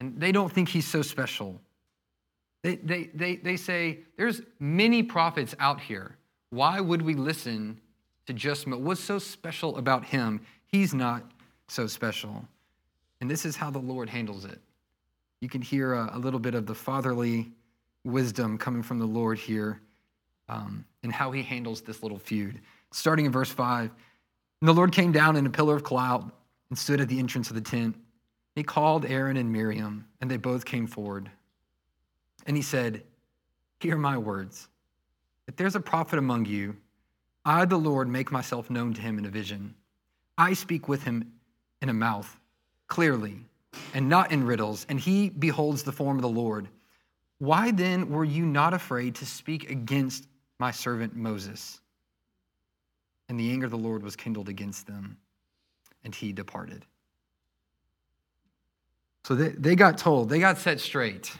And 0.00 0.18
they 0.18 0.32
don't 0.32 0.50
think 0.50 0.70
he's 0.70 0.86
so 0.86 1.02
special. 1.02 1.60
They, 2.62 2.76
they, 2.76 3.10
they, 3.14 3.36
they 3.36 3.56
say, 3.56 4.00
there's 4.16 4.40
many 4.58 5.02
prophets 5.02 5.54
out 5.58 5.80
here. 5.80 6.16
Why 6.50 6.80
would 6.80 7.02
we 7.02 7.14
listen 7.14 7.80
to 8.26 8.32
just 8.32 8.66
What's 8.66 9.00
so 9.00 9.18
special 9.18 9.76
about 9.76 10.06
him? 10.06 10.40
He's 10.64 10.94
not 10.94 11.22
so 11.68 11.86
special. 11.86 12.44
And 13.20 13.30
this 13.30 13.44
is 13.44 13.56
how 13.56 13.70
the 13.70 13.78
Lord 13.78 14.08
handles 14.08 14.44
it. 14.44 14.60
You 15.42 15.48
can 15.48 15.60
hear 15.60 15.94
a, 15.94 16.16
a 16.16 16.18
little 16.20 16.38
bit 16.38 16.54
of 16.54 16.66
the 16.66 16.74
fatherly 16.74 17.50
wisdom 18.04 18.56
coming 18.58 18.80
from 18.80 19.00
the 19.00 19.06
Lord 19.06 19.38
here 19.38 19.80
um, 20.48 20.84
and 21.02 21.12
how 21.12 21.32
he 21.32 21.42
handles 21.42 21.80
this 21.80 22.00
little 22.00 22.20
feud. 22.20 22.60
Starting 22.92 23.26
in 23.26 23.32
verse 23.32 23.50
5 23.50 23.90
And 24.60 24.68
the 24.68 24.72
Lord 24.72 24.92
came 24.92 25.10
down 25.10 25.34
in 25.34 25.44
a 25.44 25.50
pillar 25.50 25.74
of 25.74 25.82
cloud 25.82 26.30
and 26.70 26.78
stood 26.78 27.00
at 27.00 27.08
the 27.08 27.18
entrance 27.18 27.48
of 27.50 27.56
the 27.56 27.60
tent. 27.60 27.96
He 28.54 28.62
called 28.62 29.04
Aaron 29.04 29.36
and 29.36 29.52
Miriam, 29.52 30.06
and 30.20 30.30
they 30.30 30.36
both 30.36 30.64
came 30.64 30.86
forward. 30.86 31.28
And 32.46 32.56
he 32.56 32.62
said, 32.62 33.02
Hear 33.80 33.96
my 33.96 34.16
words. 34.18 34.68
If 35.48 35.56
there's 35.56 35.74
a 35.74 35.80
prophet 35.80 36.20
among 36.20 36.44
you, 36.44 36.76
I, 37.44 37.64
the 37.64 37.76
Lord, 37.76 38.08
make 38.08 38.30
myself 38.30 38.70
known 38.70 38.94
to 38.94 39.00
him 39.00 39.18
in 39.18 39.24
a 39.24 39.28
vision. 39.28 39.74
I 40.38 40.52
speak 40.52 40.88
with 40.88 41.02
him 41.02 41.32
in 41.80 41.88
a 41.88 41.94
mouth, 41.94 42.38
clearly, 42.86 43.40
and 43.94 44.08
not 44.08 44.32
in 44.32 44.44
riddles, 44.44 44.86
and 44.88 44.98
he 44.98 45.28
beholds 45.28 45.82
the 45.82 45.92
form 45.92 46.16
of 46.16 46.22
the 46.22 46.28
Lord. 46.28 46.68
Why 47.38 47.70
then 47.70 48.10
were 48.10 48.24
you 48.24 48.44
not 48.46 48.74
afraid 48.74 49.14
to 49.16 49.26
speak 49.26 49.70
against 49.70 50.26
my 50.58 50.70
servant 50.70 51.14
Moses? 51.16 51.80
And 53.28 53.38
the 53.38 53.50
anger 53.50 53.66
of 53.66 53.70
the 53.70 53.78
Lord 53.78 54.02
was 54.02 54.16
kindled 54.16 54.48
against 54.48 54.86
them, 54.86 55.16
and 56.04 56.14
he 56.14 56.32
departed. 56.32 56.84
So 59.24 59.34
they, 59.34 59.48
they 59.50 59.76
got 59.76 59.98
told, 59.98 60.28
they 60.28 60.40
got 60.40 60.58
set 60.58 60.80
straight. 60.80 61.32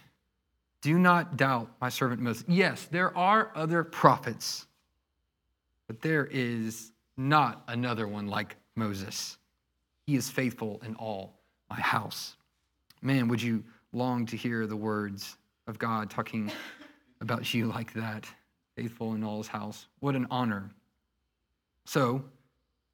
Do 0.82 0.98
not 0.98 1.36
doubt 1.36 1.70
my 1.80 1.88
servant 1.88 2.20
Moses. 2.20 2.44
Yes, 2.48 2.86
there 2.90 3.16
are 3.16 3.52
other 3.54 3.84
prophets, 3.84 4.66
but 5.86 6.00
there 6.00 6.26
is 6.30 6.92
not 7.16 7.62
another 7.68 8.08
one 8.08 8.26
like 8.26 8.56
Moses. 8.74 9.36
He 10.06 10.16
is 10.16 10.28
faithful 10.28 10.80
in 10.84 10.94
all 10.96 11.41
my 11.72 11.80
house. 11.80 12.36
Man, 13.00 13.28
would 13.28 13.40
you 13.40 13.64
long 13.94 14.26
to 14.26 14.36
hear 14.36 14.66
the 14.66 14.76
words 14.76 15.38
of 15.66 15.78
God 15.78 16.10
talking 16.10 16.52
about 17.22 17.54
you 17.54 17.66
like 17.66 17.94
that, 17.94 18.26
faithful 18.76 19.14
in 19.14 19.24
all 19.24 19.38
his 19.38 19.48
house? 19.48 19.86
What 20.00 20.14
an 20.14 20.26
honor. 20.30 20.70
So, 21.86 22.22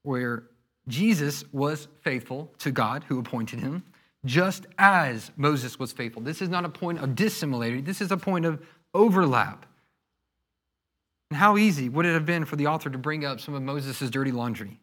where 0.05 0.45
Jesus 0.87 1.45
was 1.53 1.89
faithful 2.03 2.53
to 2.61 2.71
God 2.71 3.05
who 3.09 3.19
appointed 3.19 3.59
him, 3.59 3.83
just 4.25 4.67
as 4.79 5.33
Moses 5.37 5.79
was 5.79 5.91
faithful. 5.93 6.23
This 6.23 6.41
is 6.41 6.49
not 6.49 6.65
a 6.65 6.69
point 6.69 7.01
of 7.01 7.17
dissimilarity, 7.17 7.81
this 7.81 8.01
is 8.01 8.13
a 8.13 8.17
point 8.17 8.45
of 8.45 8.65
overlap. 8.95 9.67
And 11.31 11.39
how 11.39 11.57
easy 11.57 11.89
would 11.89 12.07
it 12.07 12.15
have 12.15 12.25
been 12.27 12.45
for 12.45 12.55
the 12.55 12.69
author 12.69 12.91
to 12.91 12.99
bring 12.99 13.25
up 13.25 13.41
some 13.41 13.55
of 13.55 13.63
Moses' 13.63 14.09
dirty 14.09 14.31
laundry, 14.31 14.79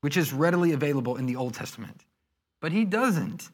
which 0.00 0.16
is 0.16 0.32
readily 0.32 0.72
available 0.72 1.16
in 1.16 1.26
the 1.26 1.36
Old 1.36 1.52
Testament? 1.52 2.06
But 2.62 2.72
he 2.72 2.84
doesn't. 2.86 3.50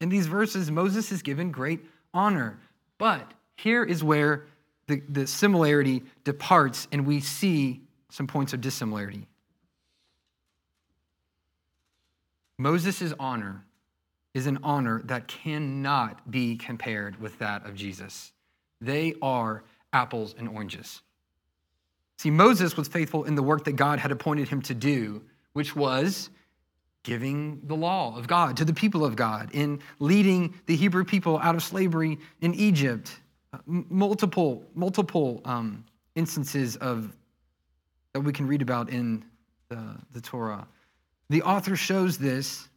In 0.00 0.10
these 0.10 0.26
verses, 0.26 0.70
Moses 0.70 1.12
is 1.12 1.22
given 1.22 1.52
great 1.52 1.80
honor. 2.12 2.58
But 2.98 3.32
here 3.56 3.84
is 3.84 4.04
where 4.04 4.46
the, 4.88 5.00
the 5.08 5.26
similarity 5.26 6.02
departs, 6.24 6.88
and 6.90 7.06
we 7.06 7.20
see 7.20 7.82
some 8.10 8.26
points 8.26 8.52
of 8.52 8.60
dissimilarity. 8.60 9.28
Moses' 12.58 13.14
honor 13.20 13.64
is 14.34 14.46
an 14.46 14.58
honor 14.62 15.02
that 15.04 15.28
cannot 15.28 16.28
be 16.30 16.56
compared 16.56 17.20
with 17.20 17.38
that 17.38 17.64
of 17.64 17.74
Jesus. 17.74 18.32
They 18.80 19.14
are 19.22 19.62
apples 19.92 20.34
and 20.36 20.48
oranges. 20.48 21.00
See, 22.18 22.30
Moses 22.30 22.76
was 22.76 22.88
faithful 22.88 23.24
in 23.24 23.36
the 23.36 23.42
work 23.42 23.64
that 23.64 23.76
God 23.76 23.98
had 24.00 24.10
appointed 24.10 24.48
him 24.48 24.62
to 24.62 24.74
do, 24.74 25.22
which 25.52 25.76
was 25.76 26.30
giving 27.06 27.60
the 27.68 27.74
law 27.74 28.18
of 28.18 28.26
God 28.26 28.56
to 28.56 28.64
the 28.64 28.74
people 28.74 29.04
of 29.04 29.14
God, 29.14 29.50
in 29.52 29.80
leading 30.00 30.52
the 30.66 30.74
Hebrew 30.74 31.04
people 31.04 31.38
out 31.38 31.54
of 31.54 31.62
slavery 31.62 32.18
in 32.40 32.52
Egypt. 32.54 33.20
Uh, 33.52 33.58
multiple, 33.66 34.64
multiple 34.74 35.40
um, 35.44 35.84
instances 36.16 36.74
of 36.76 37.16
that 38.12 38.20
we 38.22 38.32
can 38.32 38.48
read 38.48 38.60
about 38.60 38.90
in 38.90 39.24
the, 39.68 39.96
the 40.10 40.20
Torah. 40.20 40.66
The 41.30 41.42
author 41.42 41.76
shows 41.76 42.18
this 42.18 42.68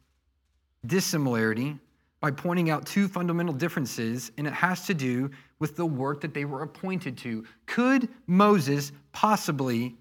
dissimilarity 0.86 1.76
by 2.20 2.30
pointing 2.30 2.70
out 2.70 2.86
two 2.86 3.08
fundamental 3.08 3.54
differences, 3.54 4.30
and 4.38 4.46
it 4.46 4.52
has 4.52 4.86
to 4.86 4.94
do 4.94 5.28
with 5.58 5.74
the 5.74 5.86
work 5.86 6.20
that 6.20 6.34
they 6.34 6.44
were 6.44 6.62
appointed 6.62 7.18
to. 7.18 7.44
Could 7.66 8.08
Moses 8.28 8.92
possibly 9.10 9.96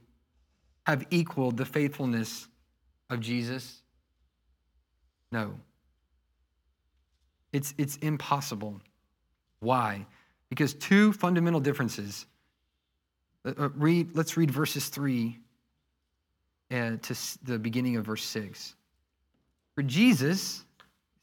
have 0.86 1.08
equaled 1.10 1.58
the 1.58 1.66
faithfulness 1.66 2.48
of 3.10 3.22
Jesus? 3.22 3.82
No. 5.32 5.54
It's, 7.52 7.74
it's 7.78 7.98
impossible. 7.98 8.80
Why? 9.60 10.06
Because 10.50 10.74
two 10.76 11.14
fundamental 11.14 11.60
differences. 11.60 12.26
Uh, 13.46 13.54
uh 13.58 13.70
read, 13.70 14.16
let's 14.16 14.38
read 14.38 14.52
verses 14.52 14.90
3 14.90 15.38
uh, 16.72 16.92
to 17.02 17.18
the 17.44 17.60
beginning 17.60 17.96
of 17.98 18.06
verse 18.06 18.24
6. 18.24 18.76
For 19.76 19.84
Jesus, 19.84 20.64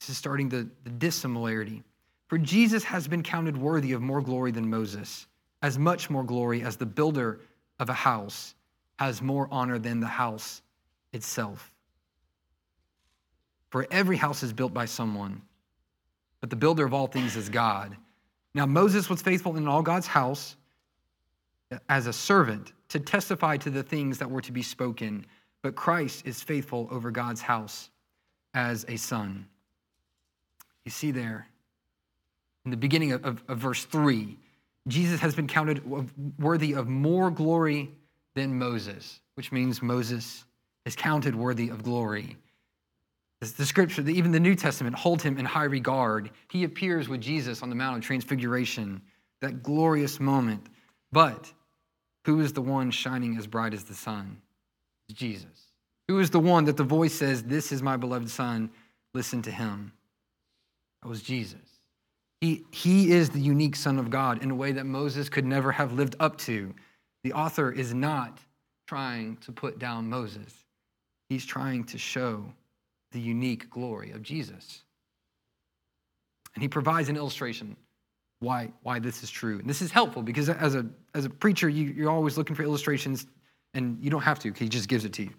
this 0.01 0.11
is 0.11 0.16
starting 0.16 0.49
the, 0.49 0.69
the 0.85 0.90
dissimilarity. 0.90 1.83
For 2.29 2.38
Jesus 2.38 2.83
has 2.85 3.07
been 3.07 3.23
counted 3.23 3.57
worthy 3.57 3.92
of 3.92 4.03
more 4.03 4.21
glory 4.21 4.51
than 4.51 4.69
Moses, 4.69 5.27
as 5.62 5.79
much 5.79 6.11
more 6.11 6.25
glory 6.25 6.62
as 6.62 6.77
the 6.77 6.87
builder 6.87 7.40
of 7.79 7.88
a 7.88 7.95
house 7.95 8.55
has 8.99 9.23
more 9.23 9.47
honor 9.51 9.79
than 9.79 10.01
the 10.01 10.07
house 10.07 10.62
itself. 11.12 11.71
For 13.77 13.87
every 13.91 14.17
house 14.17 14.43
is 14.43 14.55
built 14.55 14.73
by 14.73 14.87
someone, 14.87 15.43
but 16.41 16.49
the 16.49 16.57
builder 16.57 16.87
of 16.87 16.95
all 16.95 17.09
things 17.09 17.37
is 17.37 17.51
God. 17.51 17.95
Now, 18.55 18.65
Moses 18.65 19.11
was 19.11 19.21
faithful 19.21 19.59
in 19.59 19.69
all 19.69 19.83
God's 19.83 20.07
house 20.07 20.57
as 21.87 22.07
a 22.07 22.12
servant 22.15 22.73
to 22.89 22.99
testify 22.99 23.59
to 23.59 23.69
the 23.69 23.83
things 23.83 24.17
that 24.17 24.31
were 24.31 24.41
to 24.41 24.51
be 24.51 24.62
spoken, 24.62 25.27
but 25.61 25.75
Christ 25.75 26.27
is 26.27 26.43
faithful 26.43 26.89
over 26.91 27.11
God's 27.11 27.43
house 27.43 27.91
as 28.55 28.87
a 28.89 28.97
son. 28.97 29.47
You 30.87 30.91
see 30.91 31.11
there 31.11 31.47
in 32.65 32.71
the 32.71 32.79
beginning 32.79 33.12
of, 33.12 33.27
of, 33.27 33.45
of 33.47 33.59
verse 33.59 33.85
3, 33.85 34.39
Jesus 34.89 35.21
has 35.21 35.35
been 35.35 35.49
counted 35.49 35.83
worthy 36.39 36.73
of 36.73 36.89
more 36.89 37.31
glory 37.31 37.91
than 38.35 38.59
Moses, 38.59 39.21
which 39.35 39.53
means 39.53 39.83
Moses 39.83 40.47
is 40.87 40.97
counted 40.97 41.35
worthy 41.35 41.69
of 41.69 41.83
glory. 41.83 42.39
The 43.52 43.66
scripture, 43.66 44.09
even 44.09 44.32
the 44.32 44.40
New 44.40 44.54
Testament, 44.54 44.96
hold 44.96 45.22
him 45.22 45.38
in 45.38 45.44
high 45.44 45.64
regard. 45.64 46.30
He 46.50 46.64
appears 46.64 47.09
with 47.09 47.20
Jesus 47.20 47.62
on 47.62 47.68
the 47.68 47.74
Mount 47.74 47.98
of 47.98 48.02
Transfiguration, 48.02 49.02
that 49.40 49.62
glorious 49.62 50.20
moment. 50.20 50.66
But 51.12 51.52
who 52.24 52.40
is 52.40 52.52
the 52.52 52.62
one 52.62 52.90
shining 52.90 53.37
as 53.37 53.46
bright 53.46 53.74
as 53.74 53.85
the 53.85 53.94
sun? 53.94 54.40
It's 55.09 55.18
Jesus. 55.18 55.72
Who 56.09 56.18
is 56.20 56.30
the 56.30 56.40
one 56.40 56.64
that 56.64 56.76
the 56.76 56.85
voice 56.85 57.14
says, 57.14 57.42
This 57.42 57.72
is 57.72 57.82
my 57.82 57.96
beloved 57.96 58.30
Son, 58.30 58.70
listen 59.14 59.42
to 59.42 59.50
him? 59.50 59.92
That 61.02 61.09
was 61.09 61.22
Jesus. 61.22 61.61
He, 62.40 62.64
he 62.70 63.12
is 63.12 63.30
the 63.30 63.40
unique 63.40 63.76
Son 63.76 63.98
of 63.98 64.11
God 64.11 64.42
in 64.42 64.50
a 64.50 64.54
way 64.54 64.72
that 64.72 64.87
Moses 64.87 65.28
could 65.28 65.44
never 65.44 65.72
have 65.72 65.92
lived 65.92 66.16
up 66.20 66.37
to. 66.38 66.74
The 67.24 67.32
author 67.32 67.72
is 67.72 67.94
not 67.94 68.38
trying 68.87 69.37
to 69.38 69.52
put 69.52 69.78
down 69.78 70.09
Moses, 70.09 70.52
he's 71.28 71.44
trying 71.44 71.85
to 71.85 71.98
show 71.98 72.52
the 73.12 73.21
unique 73.21 73.71
glory 73.71 74.11
of 74.11 74.23
Jesus. 74.23 74.83
And 76.55 76.62
he 76.62 76.69
provides 76.69 77.09
an 77.09 77.16
illustration 77.16 77.77
why, 78.40 78.73
why 78.83 78.99
this 78.99 79.23
is 79.23 79.31
true. 79.31 79.59
And 79.59 79.69
this 79.69 79.81
is 79.81 79.90
helpful 79.90 80.23
because 80.23 80.49
as 80.49 80.75
a, 80.75 80.87
as 81.14 81.25
a 81.25 81.31
preacher, 81.31 81.69
you, 81.69 81.87
you're 81.87 82.11
always 82.11 82.37
looking 82.37 82.57
for 82.57 82.62
illustrations, 82.62 83.27
and 83.75 83.99
you 84.03 84.11
don't 84.11 84.23
have 84.23 84.38
to, 84.40 84.53
he 84.53 84.69
just 84.69 84.88
gives 84.88 85.05
it 85.05 85.12
to 85.14 85.25
you. 85.25 85.31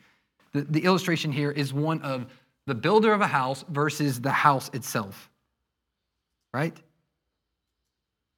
The, 0.54 0.62
the 0.62 0.84
illustration 0.84 1.32
here 1.32 1.52
is 1.52 1.74
one 1.74 2.02
of 2.02 2.28
the 2.66 2.76
builder 2.76 3.14
of 3.14 3.22
a 3.22 3.28
house 3.28 3.64
versus 3.70 4.20
the 4.20 4.32
house 4.32 4.70
itself 4.74 5.30
right? 6.54 6.76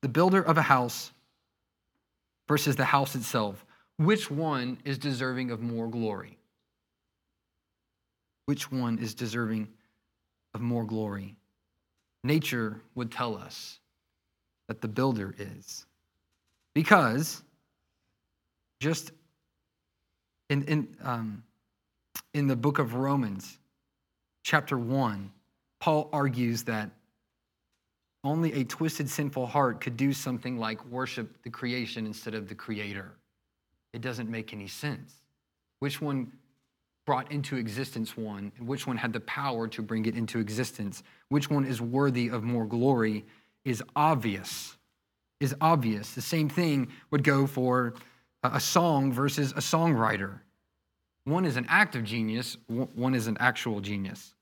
the 0.01 0.09
builder 0.09 0.41
of 0.41 0.57
a 0.57 0.61
house 0.61 1.11
versus 2.47 2.75
the 2.75 2.85
house 2.85 3.15
itself, 3.15 3.65
which 3.97 4.31
one 4.31 4.77
is 4.85 4.97
deserving 4.97 5.51
of 5.51 5.61
more 5.61 5.87
glory? 5.87 6.38
Which 8.49 8.71
one 8.71 8.97
is 8.97 9.13
deserving 9.13 9.67
of 10.55 10.61
more 10.61 10.83
glory? 10.83 11.35
Nature 12.23 12.81
would 12.95 13.11
tell 13.11 13.37
us 13.37 13.77
that 14.67 14.81
the 14.81 14.87
builder 14.87 15.35
is. 15.37 15.85
Because 16.73 17.43
just 18.79 19.11
in, 20.49 20.63
in, 20.63 20.87
um, 21.03 21.43
in 22.33 22.47
the 22.47 22.55
book 22.55 22.79
of 22.79 22.95
Romans, 22.95 23.59
chapter 24.41 24.79
1, 24.79 25.31
Paul 25.79 26.09
argues 26.11 26.63
that 26.63 26.89
only 28.23 28.53
a 28.53 28.63
twisted, 28.63 29.07
sinful 29.11 29.45
heart 29.45 29.79
could 29.79 29.95
do 29.95 30.11
something 30.11 30.57
like 30.57 30.83
worship 30.87 31.43
the 31.43 31.51
creation 31.51 32.07
instead 32.07 32.33
of 32.33 32.49
the 32.49 32.55
creator. 32.55 33.11
It 33.93 34.01
doesn't 34.01 34.27
make 34.27 34.53
any 34.53 34.67
sense. 34.67 35.13
Which 35.77 36.01
one 36.01 36.31
brought 37.09 37.31
into 37.31 37.55
existence 37.55 38.15
one, 38.15 38.51
and 38.59 38.67
which 38.67 38.85
one 38.85 38.95
had 38.95 39.11
the 39.11 39.19
power 39.21 39.67
to 39.67 39.81
bring 39.81 40.05
it 40.05 40.15
into 40.15 40.37
existence? 40.37 41.01
Which 41.29 41.49
one 41.49 41.65
is 41.65 41.81
worthy 41.81 42.27
of 42.27 42.43
more 42.43 42.67
glory 42.67 43.25
is 43.65 43.81
obvious. 43.95 44.77
Is 45.39 45.55
obvious. 45.59 46.13
The 46.13 46.21
same 46.21 46.49
thing 46.49 46.89
would 47.09 47.23
go 47.23 47.47
for 47.47 47.95
a 48.43 48.59
song 48.59 49.11
versus 49.11 49.53
a 49.53 49.55
songwriter. 49.55 50.41
One 51.23 51.45
is 51.45 51.57
an 51.57 51.65
act 51.67 51.95
of 51.95 52.03
genius, 52.03 52.57
one 52.67 53.15
is 53.15 53.25
an 53.25 53.37
actual 53.39 53.79
genius. 53.81 54.35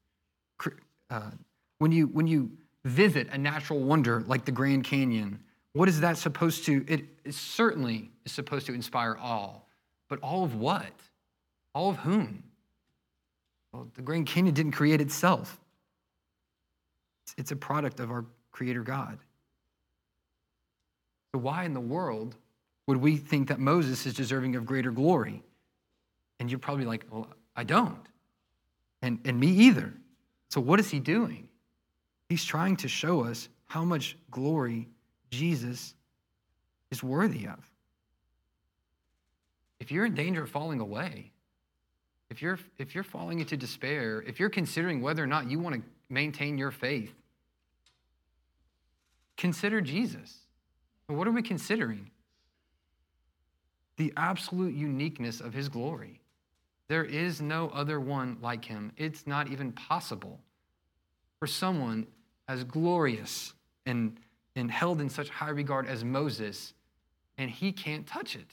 Uh, 1.10 1.32
when 1.80 1.94
you, 1.94 2.08
when 2.08 2.28
you 2.28 2.52
visit 2.84 3.30
a 3.32 3.38
natural 3.38 3.80
wonder 3.80 4.26
like 4.28 4.44
the 4.44 4.52
Grand 4.52 4.84
Canyon, 4.84 5.40
what 5.72 5.88
is 5.88 6.02
that 6.02 6.18
supposed 6.18 6.66
to? 6.66 6.84
It, 6.86 7.06
it 7.24 7.34
certainly 7.34 8.12
is 8.26 8.34
supposed 8.34 8.66
to 8.66 8.74
inspire 8.74 9.18
awe, 9.22 9.54
but 10.10 10.20
all 10.20 10.44
of 10.44 10.56
what? 10.56 10.92
All 11.74 11.92
of 11.92 11.96
whom? 12.00 12.44
Well, 13.72 13.88
the 13.96 14.02
Grand 14.02 14.28
Canyon 14.28 14.54
didn't 14.54 14.72
create 14.72 15.02
itself. 15.02 15.60
It's 17.38 17.52
a 17.52 17.56
product 17.56 18.00
of 18.00 18.10
our 18.10 18.26
Creator 18.52 18.84
God. 18.84 19.20
So, 21.32 21.40
why 21.40 21.66
in 21.66 21.74
the 21.74 21.80
world 21.80 22.36
would 22.88 22.98
we 22.98 23.18
think 23.18 23.50
that 23.50 23.60
Moses 23.60 24.06
is 24.06 24.14
deserving 24.14 24.56
of 24.56 24.66
greater 24.66 24.92
glory? 24.92 25.44
And 26.40 26.50
you're 26.50 26.60
probably 26.60 26.86
like, 26.86 27.06
well, 27.12 27.28
I 27.56 27.64
don't. 27.64 28.06
And, 29.02 29.20
and 29.26 29.40
me 29.40 29.48
either. 29.48 29.94
So, 30.50 30.62
what 30.62 30.80
is 30.80 30.90
he 30.90 31.00
doing? 31.00 31.50
He's 32.30 32.44
trying 32.44 32.78
to 32.78 32.88
show 32.88 33.24
us 33.26 33.50
how 33.68 33.84
much 33.84 34.18
glory 34.32 34.88
Jesus 35.30 35.94
is 36.90 37.04
worthy 37.04 37.46
of. 37.48 37.60
If 39.80 39.92
you're 39.92 40.06
in 40.06 40.16
danger 40.16 40.44
of 40.44 40.50
falling 40.50 40.80
away, 40.80 41.32
if 42.30 42.42
you're, 42.42 42.60
if 42.78 42.94
you're 42.94 43.04
falling 43.04 43.40
into 43.40 43.56
despair, 43.56 44.24
if 44.28 44.40
you're 44.40 44.50
considering 44.50 45.02
whether 45.02 45.24
or 45.24 45.28
not 45.28 45.50
you 45.50 45.60
want 45.60 45.76
to 45.76 45.82
maintain 46.10 46.58
your 46.58 46.72
faith, 46.72 47.14
consider 49.38 49.82
Jesus. 49.82 50.40
What 51.08 51.28
are 51.28 51.32
we 51.32 51.42
considering? 51.42 52.12
The 53.96 54.14
absolute 54.18 54.76
uniqueness 54.76 55.40
of 55.40 55.54
his 55.54 55.70
glory. 55.70 56.20
There 56.90 57.06
is 57.06 57.42
no 57.42 57.70
other 57.70 58.00
one 58.00 58.38
like 58.42 58.66
him. 58.66 58.92
It's 58.98 59.26
not 59.26 59.50
even 59.50 59.72
possible 59.72 60.40
for 61.40 61.48
someone 61.48 62.08
as 62.48 62.64
glorious 62.64 63.54
and, 63.86 64.18
and 64.56 64.70
held 64.70 65.02
in 65.02 65.10
such 65.10 65.30
high 65.30 65.50
regard 65.50 65.88
as 65.88 66.04
Moses, 66.04 66.74
and 67.38 67.50
he 67.50 67.72
can't 67.72 68.06
touch 68.06 68.36
it. 68.36 68.48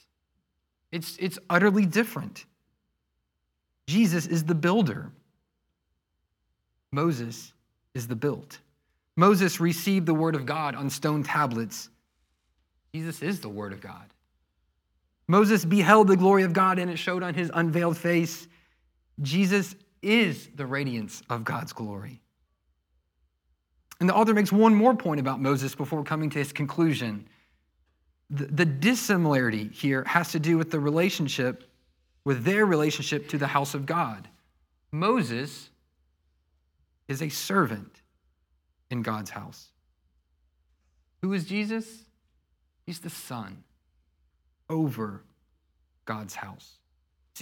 It's, 0.92 1.16
it's 1.18 1.38
utterly 1.50 1.86
different. 1.86 2.44
Jesus 3.86 4.26
is 4.26 4.44
the 4.44 4.54
builder, 4.54 5.10
Moses 6.92 7.52
is 7.94 8.06
the 8.06 8.16
built. 8.16 8.58
Moses 9.16 9.60
received 9.60 10.06
the 10.06 10.14
word 10.14 10.34
of 10.34 10.46
God 10.46 10.74
on 10.74 10.90
stone 10.90 11.22
tablets. 11.22 11.88
Jesus 12.94 13.22
is 13.22 13.40
the 13.40 13.48
word 13.48 13.72
of 13.72 13.80
God. 13.80 14.06
Moses 15.28 15.64
beheld 15.64 16.08
the 16.08 16.16
glory 16.16 16.42
of 16.42 16.52
God 16.52 16.78
and 16.78 16.90
it 16.90 16.98
showed 16.98 17.22
on 17.22 17.34
his 17.34 17.50
unveiled 17.54 17.96
face. 17.96 18.46
Jesus 19.22 19.74
is 20.02 20.48
the 20.54 20.66
radiance 20.66 21.22
of 21.30 21.44
God's 21.44 21.72
glory. 21.72 22.20
And 24.00 24.08
the 24.08 24.14
author 24.14 24.34
makes 24.34 24.52
one 24.52 24.74
more 24.74 24.94
point 24.94 25.20
about 25.20 25.40
Moses 25.40 25.74
before 25.74 26.02
coming 26.04 26.28
to 26.30 26.38
his 26.38 26.52
conclusion. 26.52 27.26
The, 28.30 28.46
the 28.46 28.64
dissimilarity 28.64 29.68
here 29.72 30.04
has 30.04 30.32
to 30.32 30.40
do 30.40 30.58
with 30.58 30.70
the 30.70 30.80
relationship, 30.80 31.64
with 32.24 32.44
their 32.44 32.64
relationship 32.64 33.28
to 33.28 33.38
the 33.38 33.48
house 33.48 33.74
of 33.74 33.86
God. 33.86 34.28
Moses 34.90 35.70
is 37.08 37.20
a 37.20 37.28
servant 37.28 38.00
in 38.90 39.02
God's 39.02 39.30
house. 39.30 39.68
Who 41.22 41.32
is 41.32 41.44
Jesus? 41.44 42.04
He's 42.86 43.00
the 43.00 43.10
son 43.10 43.64
over 44.68 45.22
God's 46.04 46.34
house. 46.34 46.78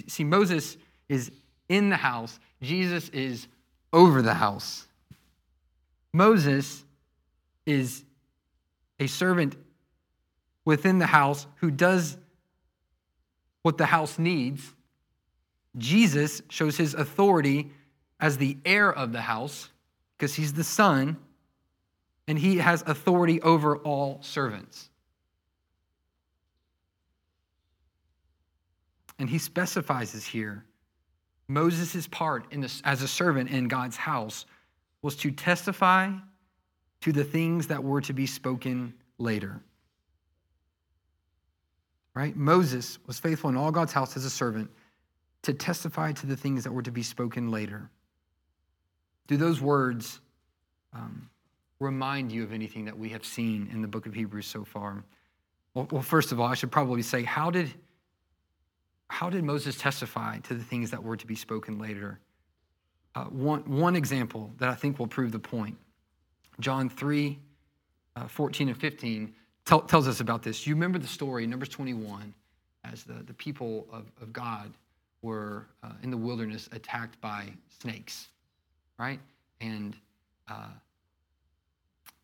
See, 0.07 0.23
Moses 0.23 0.77
is 1.09 1.31
in 1.69 1.89
the 1.89 1.97
house, 1.97 2.39
Jesus 2.61 3.09
is 3.09 3.47
over 3.91 4.21
the 4.21 4.33
house. 4.33 4.87
Moses 6.13 6.83
is 7.65 8.03
a 8.99 9.07
servant 9.07 9.55
within 10.65 10.99
the 10.99 11.05
house 11.05 11.47
who 11.57 11.71
does 11.71 12.17
what 13.63 13.77
the 13.77 13.87
house 13.87 14.19
needs. 14.19 14.73
Jesus 15.77 16.41
shows 16.49 16.77
his 16.77 16.93
authority 16.93 17.71
as 18.19 18.37
the 18.37 18.57
heir 18.63 18.93
of 18.93 19.11
the 19.11 19.21
house 19.21 19.69
because 20.17 20.35
he's 20.35 20.53
the 20.53 20.63
son 20.63 21.17
and 22.27 22.37
he 22.37 22.57
has 22.57 22.83
authority 22.85 23.41
over 23.41 23.77
all 23.77 24.19
servants. 24.21 24.89
And 29.19 29.29
he 29.29 29.37
specifies 29.37 30.13
here. 30.25 30.63
Moses' 31.47 32.07
part 32.07 32.45
this, 32.61 32.81
as 32.85 33.01
a 33.01 33.07
servant 33.07 33.49
in 33.49 33.67
God's 33.67 33.97
house 33.97 34.45
was 35.01 35.15
to 35.17 35.31
testify 35.31 36.11
to 37.01 37.11
the 37.11 37.23
things 37.23 37.67
that 37.67 37.83
were 37.83 38.01
to 38.01 38.13
be 38.13 38.25
spoken 38.25 38.93
later. 39.17 39.61
Right? 42.15 42.35
Moses 42.35 42.99
was 43.07 43.19
faithful 43.19 43.49
in 43.49 43.57
all 43.57 43.71
God's 43.71 43.93
house 43.93 44.15
as 44.15 44.25
a 44.25 44.29
servant 44.29 44.69
to 45.41 45.53
testify 45.53 46.11
to 46.11 46.27
the 46.27 46.37
things 46.37 46.63
that 46.63 46.71
were 46.71 46.83
to 46.83 46.91
be 46.91 47.03
spoken 47.03 47.49
later. 47.49 47.89
Do 49.27 49.35
those 49.35 49.59
words 49.59 50.19
um, 50.93 51.29
remind 51.79 52.31
you 52.31 52.43
of 52.43 52.53
anything 52.53 52.85
that 52.85 52.97
we 52.97 53.09
have 53.09 53.25
seen 53.25 53.69
in 53.71 53.81
the 53.81 53.87
book 53.87 54.05
of 54.05 54.13
Hebrews 54.13 54.45
so 54.45 54.63
far? 54.63 55.03
Well, 55.73 55.87
well, 55.91 56.01
first 56.03 56.31
of 56.31 56.39
all, 56.39 56.47
I 56.47 56.53
should 56.53 56.71
probably 56.71 57.01
say, 57.01 57.23
how 57.23 57.49
did, 57.49 57.73
how 59.07 59.29
did 59.29 59.43
Moses 59.43 59.75
testify 59.77 60.39
to 60.39 60.53
the 60.53 60.63
things 60.63 60.91
that 60.91 61.03
were 61.03 61.17
to 61.17 61.25
be 61.25 61.35
spoken 61.35 61.79
later? 61.79 62.19
uh, 63.15 63.25
one, 63.25 63.61
one 63.61 63.95
example 63.95 64.51
that 64.57 64.69
I 64.69 64.75
think 64.75 64.99
will 64.99 65.07
prove 65.07 65.31
the 65.31 65.39
point. 65.39 65.77
John 66.59 66.89
3 66.89 67.39
uh, 68.15 68.27
14 68.27 68.69
and 68.69 68.77
15 68.77 69.33
tell, 69.65 69.81
tells 69.81 70.07
us 70.07 70.19
about 70.19 70.43
this. 70.43 70.65
You 70.67 70.73
remember 70.75 70.99
the 70.99 71.07
story, 71.07 71.47
Numbers 71.47 71.69
21, 71.69 72.33
as 72.85 73.03
the, 73.03 73.23
the 73.25 73.33
people 73.33 73.87
of, 73.91 74.11
of 74.21 74.33
God 74.33 74.71
were 75.21 75.67
uh, 75.83 75.91
in 76.01 76.11
the 76.11 76.17
wilderness 76.17 76.69
attacked 76.71 77.19
by 77.21 77.47
snakes, 77.79 78.27
right? 78.99 79.19
And 79.61 79.95
uh, 80.49 80.67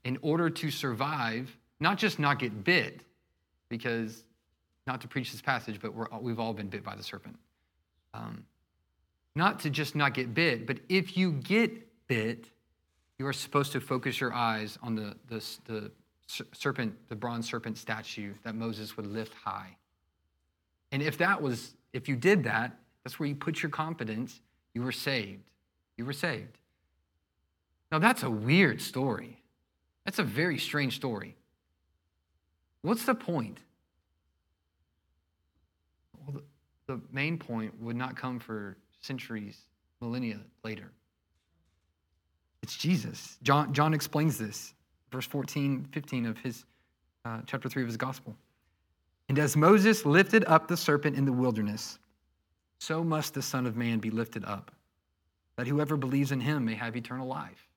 in 0.04 0.18
order 0.22 0.50
to 0.50 0.72
survive, 0.72 1.56
not 1.80 1.98
just 1.98 2.20
not 2.20 2.40
get 2.40 2.64
bit, 2.64 3.02
because 3.70 4.24
not 4.86 5.02
to 5.02 5.08
preach 5.08 5.32
this 5.32 5.42
passage, 5.42 5.80
but 5.82 5.94
we 6.22 6.32
have 6.32 6.40
all 6.40 6.54
been 6.54 6.68
bit 6.68 6.84
by 6.84 6.96
the 6.96 7.04
serpent. 7.04 7.38
Um, 8.14 8.44
not 9.36 9.60
to 9.62 9.70
just 9.70 9.96
not 9.96 10.14
get 10.14 10.34
bit, 10.34 10.66
but 10.66 10.80
if 10.90 11.16
you 11.16 11.32
get 11.32 11.72
bit, 12.08 12.50
you 13.18 13.28
are 13.28 13.34
supposed 13.34 13.72
to 13.74 13.80
focus 13.80 14.20
your 14.20 14.34
eyes 14.34 14.78
on 14.82 14.96
the, 14.96 15.16
the, 15.28 15.46
the 15.66 15.92
serpent, 16.54 16.96
the 17.10 17.16
bronze 17.16 17.48
serpent 17.50 17.78
statue 17.78 18.34
that 18.44 18.56
Moses 18.56 18.96
would 18.98 19.08
lift 19.08 19.34
high. 19.34 19.76
And 20.92 21.02
if 21.02 21.18
that 21.18 21.42
was, 21.42 21.74
if 21.94 22.08
you 22.08 22.16
did 22.16 22.44
that, 22.44 22.78
that's 23.04 23.20
where 23.20 23.28
you 23.28 23.36
put 23.36 23.62
your 23.62 23.70
confidence, 23.70 24.42
you 24.74 24.82
were 24.82 24.92
saved. 24.92 25.50
You 25.98 26.06
were 26.06 26.14
saved. 26.14 26.58
Now, 27.92 28.00
that's 28.00 28.24
a 28.24 28.30
weird 28.30 28.82
story. 28.82 29.42
That's 30.06 30.20
a 30.20 30.24
very 30.24 30.58
strange 30.58 30.96
story. 30.96 31.36
What's 32.82 33.06
the 33.06 33.16
point? 33.16 33.60
Well, 36.26 36.42
the, 36.88 36.94
the 36.94 37.02
main 37.12 37.38
point 37.38 37.74
would 37.82 37.96
not 37.96 38.16
come 38.16 38.40
for 38.40 38.78
centuries, 39.02 39.58
millennia 40.02 40.40
later. 40.64 40.92
It's 42.62 42.76
Jesus. 42.76 43.38
John, 43.42 43.74
John 43.74 43.94
explains 43.94 44.38
this, 44.38 44.74
verse 45.12 45.26
14, 45.26 45.88
15 45.92 46.26
of 46.26 46.38
his 46.38 46.66
uh, 47.26 47.42
chapter 47.46 47.70
3 47.70 47.84
of 47.84 47.88
his 47.88 47.98
gospel. 47.98 48.36
And 49.28 49.38
as 49.38 49.56
Moses 49.56 50.06
lifted 50.06 50.44
up 50.46 50.68
the 50.68 50.78
serpent 50.78 51.16
in 51.16 51.26
the 51.26 51.32
wilderness, 51.32 52.00
so 52.80 53.04
must 53.04 53.34
the 53.34 53.42
Son 53.42 53.66
of 53.66 53.76
Man 53.76 54.00
be 54.00 54.10
lifted 54.10 54.44
up, 54.46 54.72
that 55.58 55.68
whoever 55.68 55.98
believes 55.98 56.32
in 56.32 56.40
him 56.40 56.66
may 56.66 56.76
have 56.76 56.96
eternal 56.96 57.28
life. 57.28 57.68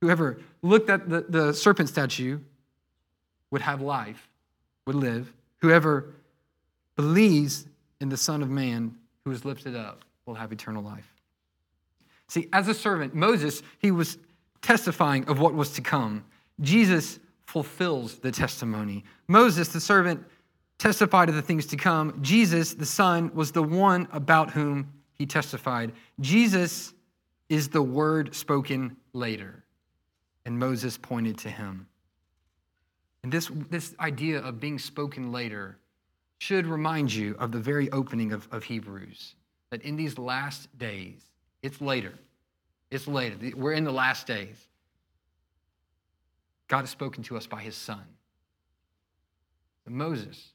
Whoever 0.00 0.38
looked 0.62 0.88
at 0.90 1.08
the, 1.08 1.22
the 1.28 1.52
serpent 1.52 1.88
statue 1.88 2.38
would 3.50 3.62
have 3.62 3.80
life, 3.80 4.28
would 4.86 4.94
live. 4.94 5.32
Whoever 5.58 6.14
believes 6.96 7.66
in 8.00 8.08
the 8.08 8.16
Son 8.16 8.42
of 8.42 8.48
Man 8.48 8.96
who 9.24 9.32
is 9.32 9.44
lifted 9.44 9.74
up 9.74 10.04
will 10.24 10.34
have 10.34 10.52
eternal 10.52 10.82
life. 10.82 11.12
See, 12.28 12.48
as 12.52 12.68
a 12.68 12.74
servant, 12.74 13.14
Moses, 13.14 13.62
he 13.78 13.90
was 13.90 14.18
testifying 14.62 15.24
of 15.28 15.38
what 15.38 15.54
was 15.54 15.72
to 15.72 15.80
come. 15.80 16.24
Jesus 16.60 17.18
fulfills 17.46 18.16
the 18.18 18.30
testimony. 18.30 19.04
Moses, 19.26 19.68
the 19.68 19.80
servant, 19.80 20.24
testified 20.78 21.28
of 21.28 21.34
the 21.34 21.42
things 21.42 21.66
to 21.66 21.76
come. 21.76 22.18
Jesus, 22.22 22.74
the 22.74 22.86
Son, 22.86 23.30
was 23.34 23.52
the 23.52 23.62
one 23.62 24.06
about 24.12 24.50
whom 24.50 24.92
he 25.14 25.26
testified. 25.26 25.92
Jesus 26.20 26.94
is 27.48 27.68
the 27.68 27.82
word 27.82 28.34
spoken 28.34 28.96
later, 29.12 29.64
and 30.44 30.58
Moses 30.58 30.96
pointed 30.96 31.38
to 31.38 31.50
him. 31.50 31.86
And 33.22 33.32
this, 33.32 33.50
this 33.70 33.94
idea 33.98 34.40
of 34.40 34.60
being 34.60 34.78
spoken 34.78 35.32
later 35.32 35.78
should 36.38 36.66
remind 36.66 37.12
you 37.12 37.34
of 37.38 37.50
the 37.50 37.58
very 37.58 37.90
opening 37.90 38.32
of, 38.32 38.46
of 38.52 38.62
Hebrews, 38.62 39.34
that 39.70 39.82
in 39.82 39.96
these 39.96 40.18
last 40.18 40.68
days, 40.78 41.20
it's 41.62 41.80
later. 41.80 42.14
It's 42.90 43.06
later. 43.06 43.36
We're 43.54 43.72
in 43.72 43.84
the 43.84 43.92
last 43.92 44.26
days. 44.26 44.66
God 46.68 46.80
has 46.80 46.90
spoken 46.90 47.22
to 47.24 47.36
us 47.36 47.46
by 47.46 47.60
his 47.60 47.76
son. 47.76 48.04
Moses 49.90 50.52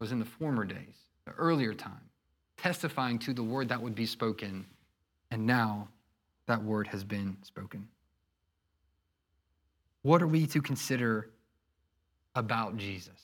was 0.00 0.12
in 0.12 0.18
the 0.18 0.24
former 0.24 0.64
days, 0.64 0.96
the 1.24 1.32
earlier 1.32 1.74
time, 1.74 2.10
testifying 2.56 3.18
to 3.20 3.32
the 3.32 3.42
word 3.42 3.68
that 3.68 3.80
would 3.80 3.94
be 3.94 4.06
spoken, 4.06 4.66
and 5.30 5.46
now 5.46 5.88
that 6.46 6.62
word 6.62 6.86
has 6.88 7.04
been 7.04 7.36
spoken. 7.42 7.86
What 10.02 10.22
are 10.22 10.26
we 10.26 10.46
to 10.48 10.60
consider 10.60 11.30
about 12.34 12.76
Jesus? 12.76 13.20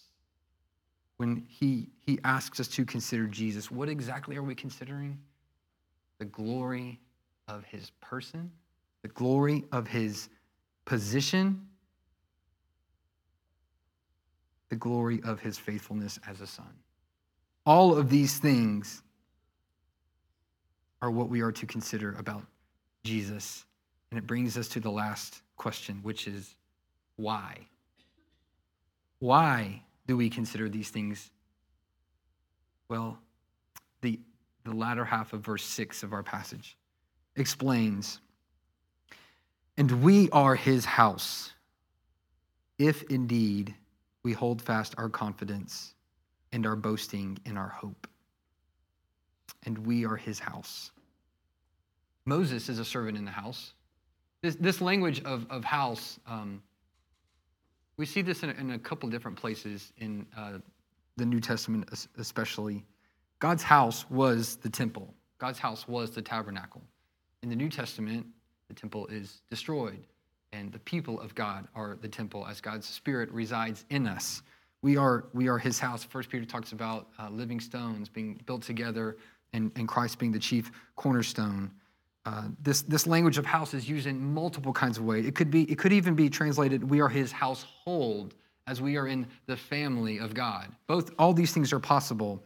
When 1.17 1.45
he, 1.49 1.89
he 2.01 2.19
asks 2.25 2.61
us 2.61 2.69
to 2.69 2.85
consider 2.85 3.27
Jesus, 3.27 3.71
what 3.71 3.89
exactly 3.89 4.37
are 4.37 4.43
we 4.43 4.55
considering? 4.55 5.19
The 6.19 6.27
glory 6.27 7.01
of 7.49 7.65
his 7.65 7.91
person, 8.01 8.51
the 9.03 9.09
glory 9.09 9.65
of 9.73 9.87
his 9.87 10.29
position, 10.85 11.67
the 14.69 14.77
glory 14.77 15.21
of 15.25 15.41
his 15.41 15.59
faithfulness 15.59 16.19
as 16.29 16.41
a 16.41 16.47
son. 16.47 16.73
All 17.67 17.97
of 17.97 18.11
these 18.11 18.39
things 18.39 19.03
are 21.01 21.11
what 21.11 21.29
we 21.29 21.41
are 21.43 21.53
to 21.53 21.67
consider 21.67 22.15
about 22.19 22.43
Jesus. 23.05 23.65
And 24.11 24.19
it 24.19 24.27
brings 24.27 24.57
us 24.57 24.69
to 24.69 24.81
the 24.81 24.91
last 24.91 25.43
question, 25.57 26.01
which 26.03 26.27
is 26.27 26.57
why? 27.17 27.67
Why 29.19 29.83
do 30.07 30.17
we 30.17 30.29
consider 30.29 30.69
these 30.69 30.91
things? 30.91 31.31
Well, 32.89 33.19
the, 34.01 34.19
the 34.65 34.75
latter 34.75 35.05
half 35.05 35.33
of 35.33 35.41
verse 35.41 35.65
6 35.65 36.03
of 36.03 36.13
our 36.13 36.23
passage 36.23 36.77
explains 37.37 38.21
And 39.77 40.03
we 40.03 40.31
are 40.31 40.55
his 40.55 40.85
house, 40.85 41.53
if 42.79 43.03
indeed 43.05 43.75
we 44.23 44.33
hold 44.33 44.63
fast 44.63 44.95
our 44.99 45.09
confidence 45.09 45.95
and 46.53 46.67
our 46.67 46.77
boasting 46.77 47.39
in 47.45 47.57
our 47.57 47.69
hope. 47.69 48.07
And 49.67 49.79
we 49.79 50.05
are 50.07 50.17
his 50.17 50.39
house. 50.39 50.91
Moses 52.27 52.69
is 52.69 52.79
a 52.79 52.85
servant 52.85 53.19
in 53.19 53.25
the 53.25 53.31
house. 53.31 53.75
This, 54.43 54.57
this 54.57 54.81
language 54.81 55.23
of, 55.25 55.47
of 55.51 55.65
house, 55.65 56.19
um, 56.27 56.63
we 57.97 58.07
see 58.07 58.23
this 58.23 58.43
in 58.43 58.51
a, 58.51 58.53
in 58.55 58.71
a 58.73 58.79
couple 58.79 59.09
different 59.09 59.37
places 59.37 59.93
in 59.99 60.27
uh, 60.37 60.59
the 61.17 61.27
New 61.27 61.41
Testament, 61.41 61.89
especially. 62.19 62.85
God's 63.39 63.63
house 63.63 64.09
was 64.11 64.57
the 64.57 64.71
temple, 64.71 65.13
God's 65.39 65.59
house 65.59 65.87
was 65.87 66.11
the 66.11 66.23
tabernacle. 66.23 66.83
In 67.45 67.51
the 67.51 67.57
New 67.57 67.69
Testament, 67.69 68.27
the 68.69 68.75
temple 68.75 69.07
is 69.09 69.43
destroyed 69.51 70.07
and 70.53 70.73
the 70.73 70.79
people 70.79 71.21
of 71.21 71.35
God 71.35 71.69
are 71.75 71.99
the 72.01 72.09
temple 72.09 72.47
as 72.49 72.59
God's 72.59 72.89
Spirit 72.89 73.31
resides 73.33 73.85
in 73.91 74.07
us. 74.07 74.41
We 74.81 74.97
are, 74.97 75.27
we 75.35 75.49
are 75.49 75.59
his 75.59 75.79
house. 75.79 76.05
First 76.05 76.31
Peter 76.31 76.47
talks 76.47 76.73
about 76.73 77.09
uh, 77.19 77.29
living 77.29 77.61
stones 77.61 78.09
being 78.09 78.41
built 78.47 78.63
together 78.63 79.19
and, 79.53 79.71
and 79.77 79.87
Christ 79.87 80.19
being 80.19 80.33
the 80.33 80.39
chief 80.39 80.73
cornerstone. 80.97 81.71
Uh, 82.25 82.45
this, 82.63 82.81
this 82.81 83.07
language 83.07 83.37
of 83.37 83.45
house 83.45 83.75
is 83.75 83.87
used 83.87 84.07
in 84.07 84.19
multiple 84.33 84.73
kinds 84.73 84.97
of 84.97 85.05
ways. 85.05 85.27
It 85.27 85.35
could, 85.35 85.51
be, 85.51 85.71
it 85.71 85.77
could 85.77 85.93
even 85.93 86.15
be 86.15 86.31
translated, 86.31 86.83
we 86.83 87.03
are 87.03 87.11
his 87.11 87.31
household, 87.31 88.33
as 88.67 88.81
we 88.81 88.97
are 88.97 89.07
in 89.07 89.27
the 89.45 89.57
family 89.59 90.17
of 90.17 90.33
God. 90.33 90.69
Both, 90.87 91.11
all 91.19 91.35
these 91.35 91.53
things 91.53 91.75
are 91.75 91.79
possible. 91.79 92.43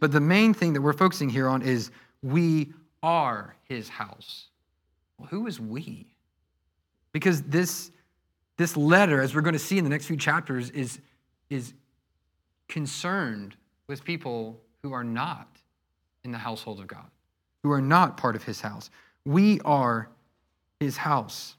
But 0.00 0.12
the 0.12 0.20
main 0.20 0.52
thing 0.52 0.74
that 0.74 0.82
we're 0.82 0.92
focusing 0.92 1.30
here 1.30 1.48
on 1.48 1.62
is 1.62 1.90
we 2.20 2.74
are 3.04 3.54
his 3.64 3.90
house. 3.90 4.46
Well, 5.18 5.28
who 5.28 5.46
is 5.46 5.60
we? 5.60 6.06
Because 7.12 7.42
this, 7.42 7.90
this 8.56 8.78
letter, 8.78 9.20
as 9.20 9.34
we're 9.34 9.42
going 9.42 9.52
to 9.52 9.58
see 9.58 9.76
in 9.76 9.84
the 9.84 9.90
next 9.90 10.06
few 10.06 10.16
chapters, 10.16 10.70
is, 10.70 11.00
is 11.50 11.74
concerned 12.66 13.56
with 13.88 14.02
people 14.04 14.58
who 14.82 14.94
are 14.94 15.04
not 15.04 15.48
in 16.24 16.32
the 16.32 16.38
household 16.38 16.80
of 16.80 16.86
God, 16.86 17.10
who 17.62 17.70
are 17.70 17.82
not 17.82 18.16
part 18.16 18.36
of 18.36 18.42
his 18.42 18.62
house. 18.62 18.88
We 19.26 19.60
are 19.66 20.08
his 20.80 20.96
house. 20.96 21.56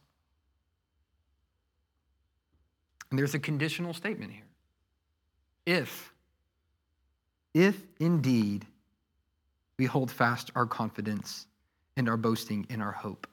And 3.12 3.20
there's 3.20 3.36
a 3.36 3.40
conditional 3.40 3.94
statement 3.94 4.32
here. 4.32 4.42
If, 5.68 6.12
if 7.54 7.84
indeed 8.00 8.66
we 9.78 9.86
hold 9.86 10.12
fast 10.12 10.52
our 10.56 10.66
confidence 10.66 11.48
and 11.98 12.10
our 12.10 12.18
boasting 12.18 12.66
in 12.70 12.82
our 12.82 12.92
hope. 12.92 13.28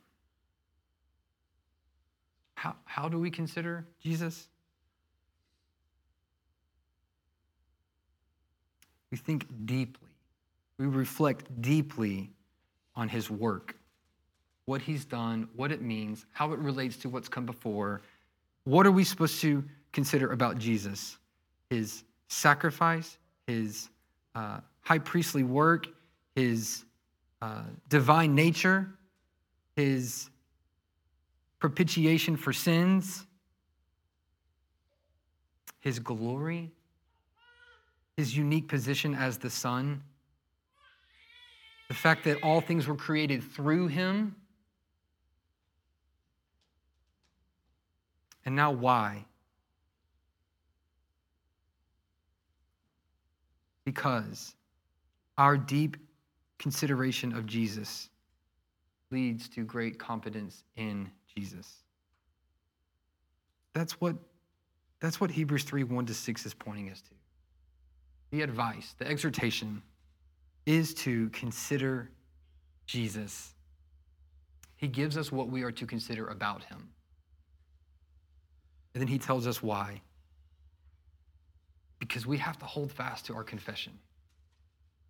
How, 2.54 2.76
how 2.84 3.08
do 3.08 3.18
we 3.18 3.30
consider 3.30 3.86
Jesus? 4.00 4.48
We 9.10 9.18
think 9.18 9.46
deeply. 9.66 10.08
We 10.78 10.86
reflect 10.86 11.60
deeply 11.60 12.30
on 12.96 13.08
his 13.08 13.30
work, 13.30 13.76
what 14.64 14.80
he's 14.80 15.04
done, 15.04 15.48
what 15.54 15.70
it 15.70 15.82
means, 15.82 16.24
how 16.32 16.52
it 16.52 16.58
relates 16.58 16.96
to 16.98 17.08
what's 17.08 17.28
come 17.28 17.46
before. 17.46 18.02
What 18.64 18.86
are 18.86 18.90
we 18.92 19.04
supposed 19.04 19.40
to 19.42 19.64
consider 19.92 20.32
about 20.32 20.58
Jesus? 20.58 21.18
His 21.70 22.04
sacrifice, 22.28 23.18
his 23.46 23.90
uh, 24.34 24.60
high 24.80 24.98
priestly 24.98 25.42
work, 25.42 25.88
his 26.34 26.84
uh, 27.40 27.64
divine 27.88 28.34
nature, 28.34 28.88
his 29.76 30.30
propitiation 31.58 32.36
for 32.36 32.52
sins, 32.52 33.26
his 35.80 35.98
glory, 35.98 36.70
his 38.16 38.36
unique 38.36 38.68
position 38.68 39.14
as 39.14 39.38
the 39.38 39.50
Son, 39.50 40.02
the 41.88 41.94
fact 41.94 42.24
that 42.24 42.38
all 42.42 42.60
things 42.60 42.86
were 42.86 42.96
created 42.96 43.42
through 43.42 43.88
him. 43.88 44.34
And 48.44 48.56
now, 48.56 48.70
why? 48.70 49.24
Because 53.84 54.54
our 55.36 55.56
deep 55.56 55.96
consideration 56.62 57.34
of 57.34 57.44
Jesus 57.44 58.08
leads 59.10 59.48
to 59.48 59.64
great 59.64 59.98
confidence 59.98 60.62
in 60.76 61.10
Jesus. 61.36 61.82
That's 63.74 64.00
what, 64.00 64.16
that's 65.00 65.20
what 65.20 65.30
Hebrews 65.30 65.64
3 65.64 65.82
1 65.82 66.06
to 66.06 66.14
6 66.14 66.46
is 66.46 66.54
pointing 66.54 66.90
us 66.90 67.02
to. 67.02 67.10
The 68.30 68.42
advice, 68.42 68.94
the 68.96 69.06
exhortation 69.06 69.82
is 70.64 70.94
to 70.94 71.28
consider 71.30 72.10
Jesus. 72.86 73.54
He 74.76 74.86
gives 74.86 75.16
us 75.18 75.32
what 75.32 75.48
we 75.48 75.62
are 75.64 75.72
to 75.72 75.84
consider 75.84 76.28
about 76.28 76.62
him. 76.64 76.88
And 78.94 79.00
then 79.00 79.08
he 79.08 79.18
tells 79.18 79.46
us 79.46 79.62
why. 79.62 80.00
Because 81.98 82.26
we 82.26 82.38
have 82.38 82.58
to 82.58 82.66
hold 82.66 82.92
fast 82.92 83.26
to 83.26 83.34
our 83.34 83.44
confession. 83.44 83.92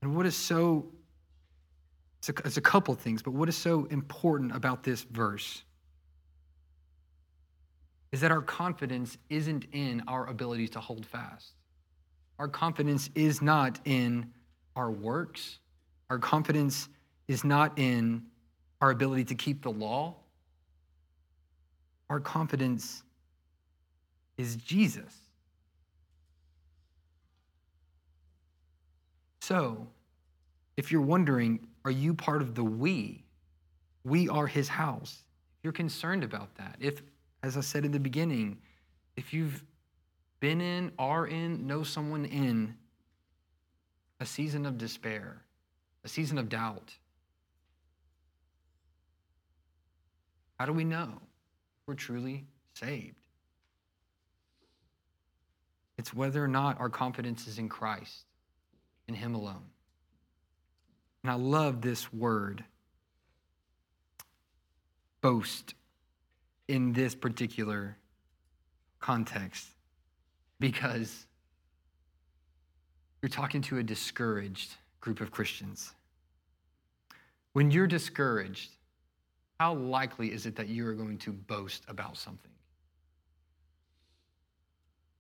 And 0.00 0.16
what 0.16 0.26
is 0.26 0.36
so, 0.36 0.86
it's 2.22 2.28
a, 2.28 2.46
it's 2.46 2.56
a 2.56 2.60
couple 2.60 2.94
things, 2.94 3.20
but 3.20 3.32
what 3.32 3.48
is 3.48 3.56
so 3.56 3.86
important 3.86 4.54
about 4.54 4.84
this 4.84 5.02
verse 5.02 5.64
is 8.12 8.20
that 8.20 8.30
our 8.30 8.42
confidence 8.42 9.18
isn't 9.28 9.66
in 9.72 10.04
our 10.06 10.28
ability 10.28 10.68
to 10.68 10.78
hold 10.78 11.04
fast. 11.04 11.54
Our 12.38 12.46
confidence 12.46 13.10
is 13.16 13.42
not 13.42 13.80
in 13.86 14.30
our 14.76 14.92
works. 14.92 15.58
Our 16.10 16.18
confidence 16.20 16.88
is 17.26 17.42
not 17.42 17.76
in 17.76 18.22
our 18.80 18.92
ability 18.92 19.24
to 19.24 19.34
keep 19.34 19.62
the 19.62 19.72
law. 19.72 20.14
Our 22.08 22.20
confidence 22.20 23.02
is 24.38 24.54
Jesus. 24.54 25.12
So, 29.40 29.88
if 30.76 30.92
you're 30.92 31.02
wondering, 31.02 31.66
are 31.84 31.90
you 31.90 32.14
part 32.14 32.42
of 32.42 32.54
the 32.54 32.64
we? 32.64 33.24
We 34.04 34.28
are 34.28 34.46
his 34.46 34.68
house. 34.68 35.22
If 35.58 35.64
you're 35.64 35.72
concerned 35.72 36.24
about 36.24 36.54
that, 36.56 36.76
if, 36.80 37.02
as 37.42 37.56
I 37.56 37.60
said 37.60 37.84
in 37.84 37.92
the 37.92 38.00
beginning, 38.00 38.58
if 39.16 39.32
you've 39.32 39.64
been 40.40 40.60
in, 40.60 40.92
are 40.98 41.26
in, 41.26 41.66
know 41.66 41.82
someone 41.82 42.24
in 42.24 42.74
a 44.20 44.26
season 44.26 44.66
of 44.66 44.78
despair, 44.78 45.42
a 46.04 46.08
season 46.08 46.38
of 46.38 46.48
doubt, 46.48 46.92
how 50.58 50.66
do 50.66 50.72
we 50.72 50.84
know 50.84 51.20
we're 51.86 51.94
truly 51.94 52.44
saved? 52.74 53.16
It's 55.98 56.14
whether 56.14 56.42
or 56.42 56.48
not 56.48 56.80
our 56.80 56.88
confidence 56.88 57.46
is 57.46 57.58
in 57.58 57.68
Christ, 57.68 58.24
in 59.06 59.14
Him 59.14 59.34
alone. 59.34 59.71
And 61.22 61.30
I 61.30 61.34
love 61.34 61.80
this 61.80 62.12
word, 62.12 62.64
boast, 65.20 65.74
in 66.68 66.92
this 66.92 67.14
particular 67.14 67.96
context 68.98 69.68
because 70.58 71.26
you're 73.20 73.28
talking 73.28 73.60
to 73.62 73.78
a 73.78 73.82
discouraged 73.82 74.74
group 75.00 75.20
of 75.20 75.30
Christians. 75.30 75.92
When 77.52 77.70
you're 77.70 77.86
discouraged, 77.86 78.70
how 79.60 79.74
likely 79.74 80.32
is 80.32 80.46
it 80.46 80.56
that 80.56 80.68
you 80.68 80.86
are 80.86 80.94
going 80.94 81.18
to 81.18 81.32
boast 81.32 81.84
about 81.88 82.16
something? 82.16 82.50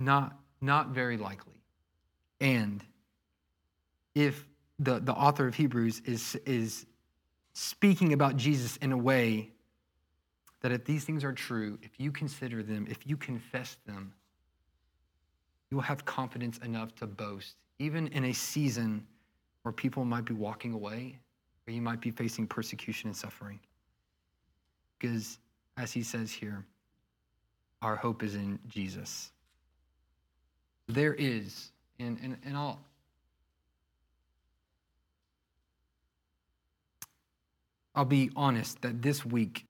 Not, 0.00 0.36
not 0.60 0.88
very 0.88 1.16
likely. 1.16 1.60
And 2.40 2.82
if 4.14 4.44
the, 4.78 5.00
the 5.00 5.12
author 5.12 5.46
of 5.46 5.54
Hebrews 5.54 6.02
is, 6.04 6.36
is 6.46 6.86
speaking 7.52 8.12
about 8.12 8.36
Jesus 8.36 8.76
in 8.78 8.92
a 8.92 8.96
way 8.96 9.50
that 10.60 10.72
if 10.72 10.84
these 10.84 11.04
things 11.04 11.24
are 11.24 11.32
true, 11.32 11.78
if 11.82 11.90
you 11.98 12.12
consider 12.12 12.62
them, 12.62 12.86
if 12.88 13.06
you 13.06 13.16
confess 13.16 13.76
them, 13.86 14.12
you 15.70 15.76
will 15.76 15.82
have 15.82 16.04
confidence 16.04 16.58
enough 16.58 16.94
to 16.96 17.06
boast, 17.06 17.56
even 17.78 18.06
in 18.08 18.26
a 18.26 18.32
season 18.32 19.06
where 19.62 19.72
people 19.72 20.04
might 20.04 20.24
be 20.24 20.34
walking 20.34 20.72
away, 20.72 21.18
or 21.66 21.72
you 21.72 21.80
might 21.82 22.00
be 22.00 22.10
facing 22.10 22.46
persecution 22.46 23.08
and 23.08 23.16
suffering. 23.16 23.58
Because, 24.98 25.38
as 25.76 25.92
he 25.92 26.02
says 26.02 26.30
here, 26.30 26.64
our 27.80 27.96
hope 27.96 28.22
is 28.22 28.34
in 28.34 28.58
Jesus. 28.68 29.32
There 30.88 31.14
is, 31.14 31.72
and, 31.98 32.18
and, 32.22 32.36
and 32.44 32.56
I'll, 32.56 32.80
I'll 37.94 38.04
be 38.04 38.30
honest 38.36 38.80
that 38.82 39.02
this 39.02 39.24
week, 39.24 39.66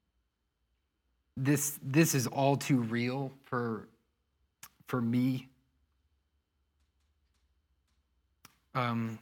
this, 1.37 1.79
this 1.83 2.15
is 2.15 2.27
all 2.27 2.57
too 2.57 2.79
real 2.79 3.33
for, 3.45 3.89
for 4.87 5.01
me. 5.01 5.49
Um, 8.75 9.19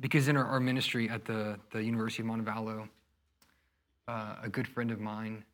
because 0.00 0.28
in 0.28 0.36
our, 0.36 0.44
our, 0.44 0.60
ministry 0.60 1.08
at 1.08 1.24
the, 1.24 1.58
the 1.70 1.82
University 1.82 2.22
of 2.22 2.28
Montevallo, 2.28 2.88
uh, 4.08 4.36
a 4.42 4.48
good 4.48 4.66
friend 4.66 4.90
of 4.90 4.98
mine 4.98 5.44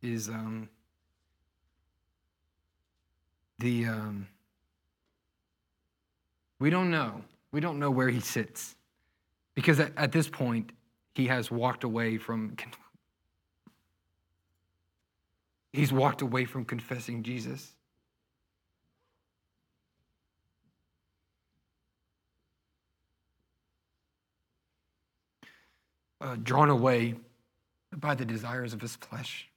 is 0.00 0.28
um, 0.28 0.68
the, 3.58 3.86
um, 3.86 4.26
we 6.58 6.70
don't 6.70 6.90
know. 6.90 7.22
We 7.50 7.60
don't 7.60 7.78
know 7.78 7.90
where 7.90 8.08
he 8.08 8.20
sits. 8.20 8.74
Because 9.54 9.80
at, 9.80 9.92
at 9.96 10.12
this 10.12 10.28
point, 10.28 10.72
he 11.14 11.26
has 11.26 11.50
walked 11.50 11.84
away 11.84 12.16
from 12.18 12.56
he's 15.72 15.92
walked 15.92 16.22
away 16.22 16.44
from 16.44 16.64
confessing 16.64 17.22
Jesus. 17.22 17.72
Uh, 26.20 26.36
drawn 26.40 26.70
away 26.70 27.16
by 27.96 28.14
the 28.14 28.24
desires 28.24 28.72
of 28.72 28.80
his 28.80 28.94
flesh, 28.94 29.48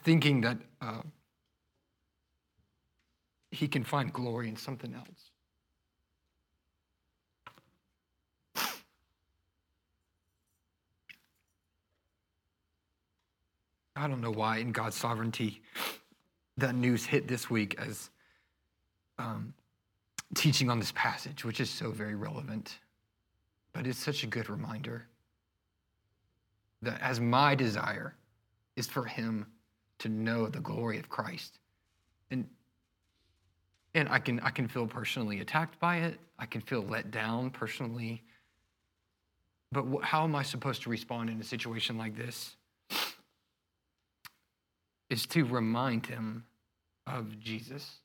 thinking 0.00 0.42
that 0.42 0.58
uh, 0.82 1.00
he 3.50 3.66
can 3.66 3.84
find 3.84 4.12
glory 4.12 4.48
in 4.48 4.56
something 4.56 4.92
else. 4.92 5.27
I 13.98 14.06
don't 14.06 14.20
know 14.20 14.30
why, 14.30 14.58
in 14.58 14.70
God's 14.70 14.96
sovereignty, 14.96 15.60
that 16.56 16.74
news 16.74 17.04
hit 17.04 17.26
this 17.26 17.50
week 17.50 17.78
as 17.80 18.10
um, 19.18 19.52
teaching 20.34 20.70
on 20.70 20.78
this 20.78 20.92
passage, 20.92 21.44
which 21.44 21.60
is 21.60 21.68
so 21.68 21.90
very 21.90 22.14
relevant. 22.14 22.78
But 23.72 23.86
it's 23.86 23.98
such 23.98 24.22
a 24.22 24.26
good 24.26 24.48
reminder 24.48 25.06
that 26.82 27.00
as 27.00 27.18
my 27.18 27.56
desire 27.56 28.14
is 28.76 28.86
for 28.86 29.04
him 29.04 29.46
to 29.98 30.08
know 30.08 30.46
the 30.46 30.60
glory 30.60 30.98
of 30.98 31.08
Christ. 31.08 31.58
And 32.30 32.46
and 33.94 34.08
I 34.08 34.20
can 34.20 34.38
I 34.40 34.50
can 34.50 34.68
feel 34.68 34.86
personally 34.86 35.40
attacked 35.40 35.80
by 35.80 35.98
it. 35.98 36.20
I 36.38 36.46
can 36.46 36.60
feel 36.60 36.82
let 36.82 37.10
down 37.10 37.50
personally. 37.50 38.22
But 39.72 39.84
how 40.02 40.22
am 40.22 40.36
I 40.36 40.44
supposed 40.44 40.82
to 40.82 40.90
respond 40.90 41.30
in 41.30 41.40
a 41.40 41.44
situation 41.44 41.98
like 41.98 42.16
this? 42.16 42.54
Is 45.10 45.26
to 45.26 45.44
remind 45.44 46.06
him 46.06 46.44
of 47.06 47.38
Jesus. 47.40 47.96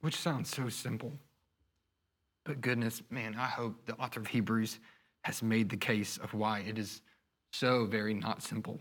Which 0.00 0.16
sounds 0.16 0.50
so 0.50 0.68
simple. 0.68 1.12
But 2.44 2.60
goodness, 2.60 3.02
man, 3.10 3.36
I 3.38 3.46
hope 3.46 3.86
the 3.86 3.94
author 3.94 4.20
of 4.20 4.26
Hebrews 4.26 4.78
has 5.22 5.42
made 5.42 5.70
the 5.70 5.76
case 5.76 6.18
of 6.18 6.34
why 6.34 6.60
it 6.60 6.78
is 6.78 7.00
so 7.52 7.86
very 7.86 8.12
not 8.12 8.42
simple. 8.42 8.80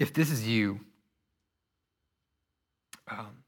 If 0.00 0.12
this 0.12 0.30
is 0.30 0.48
you, 0.48 0.80
um, 3.08 3.44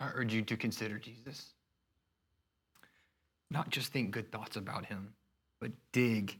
I 0.00 0.10
urge 0.14 0.32
you 0.32 0.42
to 0.42 0.56
consider 0.56 0.98
Jesus 0.98 1.52
not 3.50 3.70
just 3.70 3.92
think 3.92 4.10
good 4.10 4.30
thoughts 4.30 4.56
about 4.56 4.86
him, 4.86 5.14
but 5.60 5.72
dig 5.92 6.38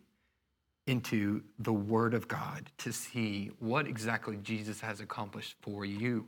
into 0.88 1.42
the 1.58 1.72
Word 1.72 2.14
of 2.14 2.26
God 2.26 2.70
to 2.78 2.92
see 2.92 3.50
what 3.60 3.86
exactly 3.86 4.38
Jesus 4.42 4.80
has 4.80 5.00
accomplished 5.00 5.54
for 5.60 5.84
you. 5.84 6.26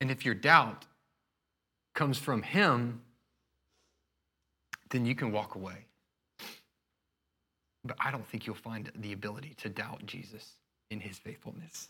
And 0.00 0.10
if 0.10 0.24
your 0.24 0.34
doubt 0.34 0.86
comes 1.94 2.16
from 2.16 2.42
Him, 2.42 3.02
then 4.88 5.04
you 5.04 5.14
can 5.14 5.32
walk 5.32 5.54
away. 5.54 5.84
But 7.84 7.96
I 8.00 8.10
don't 8.10 8.26
think 8.26 8.46
you'll 8.46 8.56
find 8.56 8.90
the 8.94 9.12
ability 9.12 9.54
to 9.58 9.68
doubt 9.68 10.06
Jesus 10.06 10.52
in 10.90 11.00
His 11.00 11.18
faithfulness 11.18 11.88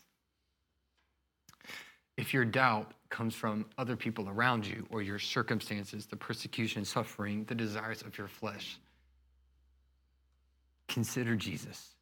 if 2.21 2.35
your 2.35 2.45
doubt 2.45 2.91
comes 3.09 3.33
from 3.33 3.65
other 3.79 3.95
people 3.95 4.29
around 4.29 4.65
you 4.65 4.85
or 4.91 5.01
your 5.01 5.17
circumstances, 5.17 6.05
the 6.05 6.15
persecution, 6.15 6.85
suffering, 6.85 7.43
the 7.45 7.55
desires 7.55 8.03
of 8.03 8.15
your 8.15 8.27
flesh, 8.27 8.77
consider 10.87 11.35
Jesus. 11.35 11.95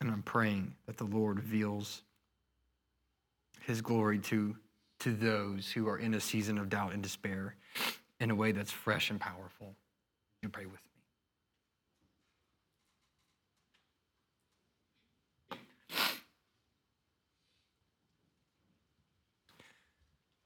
And 0.00 0.10
I'm 0.10 0.22
praying 0.22 0.74
that 0.86 0.96
the 0.96 1.04
Lord 1.04 1.36
reveals 1.36 2.00
his 3.60 3.82
glory 3.82 4.18
to, 4.20 4.56
to 5.00 5.12
those 5.12 5.70
who 5.70 5.86
are 5.86 5.98
in 5.98 6.14
a 6.14 6.20
season 6.20 6.56
of 6.56 6.70
doubt 6.70 6.94
and 6.94 7.02
despair 7.02 7.56
in 8.20 8.30
a 8.30 8.34
way 8.34 8.52
that's 8.52 8.72
fresh 8.72 9.10
and 9.10 9.20
powerful. 9.20 9.74
You 10.42 10.48
pray 10.48 10.64
with 10.64 10.82
me. 10.82 10.89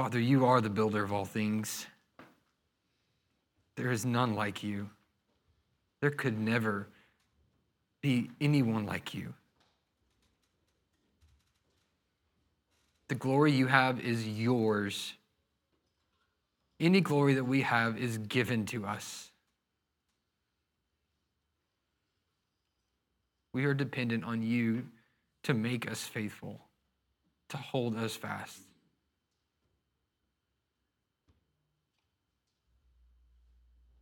Father, 0.05 0.20
you 0.20 0.44
are 0.44 0.61
the 0.61 0.68
builder 0.68 1.02
of 1.02 1.14
all 1.14 1.24
things. 1.24 1.86
There 3.76 3.90
is 3.90 4.05
none 4.05 4.34
like 4.34 4.62
you. 4.62 4.90
There 6.02 6.11
could 6.11 6.38
never 6.38 6.88
be 8.02 8.30
anyone 8.38 8.84
like 8.84 9.14
you. 9.14 9.32
The 13.09 13.14
glory 13.14 13.52
you 13.52 13.66
have 13.66 13.98
is 13.98 14.28
yours. 14.28 15.14
Any 16.78 17.00
glory 17.00 17.32
that 17.32 17.44
we 17.44 17.62
have 17.62 17.96
is 17.96 18.18
given 18.18 18.66
to 18.66 18.84
us. 18.84 19.30
We 23.55 23.64
are 23.64 23.72
dependent 23.72 24.24
on 24.24 24.42
you 24.42 24.84
to 25.44 25.55
make 25.55 25.90
us 25.90 26.02
faithful, 26.02 26.61
to 27.48 27.57
hold 27.57 27.96
us 27.96 28.14
fast. 28.14 28.61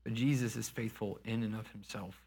But 0.04 0.14
Jesus 0.14 0.56
is 0.56 0.68
faithful 0.68 1.18
in 1.24 1.42
and 1.42 1.54
of 1.54 1.68
himself. 1.68 2.20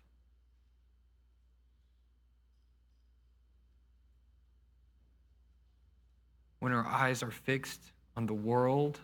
When 6.59 6.71
our 6.71 6.85
eyes 6.85 7.21
are 7.21 7.31
fixed 7.31 7.81
on 8.15 8.25
the 8.25 8.33
world, 8.33 8.99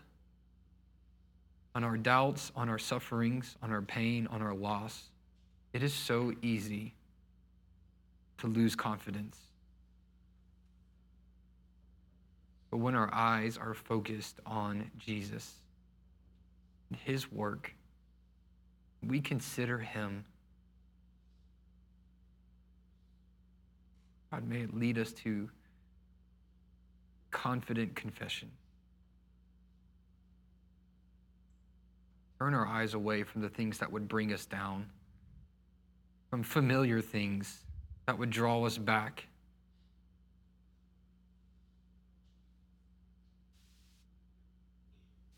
on 1.75 1.83
our 1.83 1.97
doubts, 1.97 2.51
on 2.55 2.69
our 2.69 2.79
sufferings, 2.79 3.55
on 3.61 3.71
our 3.71 3.81
pain, 3.81 4.27
on 4.27 4.41
our 4.41 4.53
loss, 4.53 5.09
it 5.73 5.83
is 5.83 5.93
so 5.93 6.33
easy 6.41 6.93
to 8.39 8.47
lose 8.47 8.75
confidence. 8.75 9.37
But 12.71 12.77
when 12.77 12.95
our 12.95 13.13
eyes 13.13 13.57
are 13.57 13.73
focused 13.73 14.39
on 14.45 14.89
Jesus 14.97 15.53
and 16.89 16.97
his 16.97 17.31
work, 17.31 17.73
we 19.05 19.19
consider 19.19 19.79
him. 19.79 20.25
God, 24.31 24.47
may 24.47 24.61
it 24.61 24.73
lead 24.73 24.97
us 24.97 25.11
to 25.13 25.49
confident 27.31 27.95
confession. 27.95 28.49
Turn 32.39 32.53
our 32.53 32.65
eyes 32.65 32.93
away 32.93 33.23
from 33.23 33.41
the 33.41 33.49
things 33.49 33.77
that 33.79 33.91
would 33.91 34.07
bring 34.07 34.33
us 34.33 34.45
down, 34.45 34.89
from 36.29 36.43
familiar 36.43 37.01
things 37.01 37.63
that 38.05 38.17
would 38.17 38.29
draw 38.29 38.65
us 38.65 38.77
back. 38.77 39.27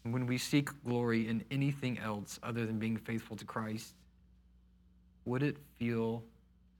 When 0.03 0.27
we 0.27 0.37
seek 0.37 0.69
glory 0.83 1.27
in 1.27 1.45
anything 1.49 1.97
else 1.97 2.39
other 2.43 2.65
than 2.65 2.77
being 2.77 2.97
faithful 2.97 3.37
to 3.37 3.45
Christ, 3.45 3.95
would 5.25 5.41
it 5.41 5.57
feel 5.79 6.23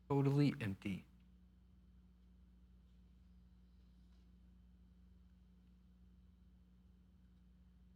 totally 0.10 0.54
empty? 0.60 1.06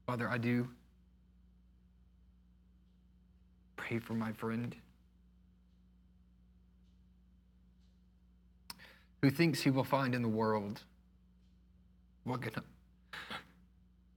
Father, 0.06 0.30
I 0.30 0.38
do 0.38 0.70
pray 3.76 4.00
for 4.00 4.14
my 4.14 4.32
friend 4.32 4.74
who 9.22 9.30
thinks 9.30 9.62
he 9.62 9.70
will 9.70 9.84
find 9.84 10.16
in 10.16 10.22
the 10.22 10.30
world 10.30 10.82
what 12.24 12.42
can 12.42 12.54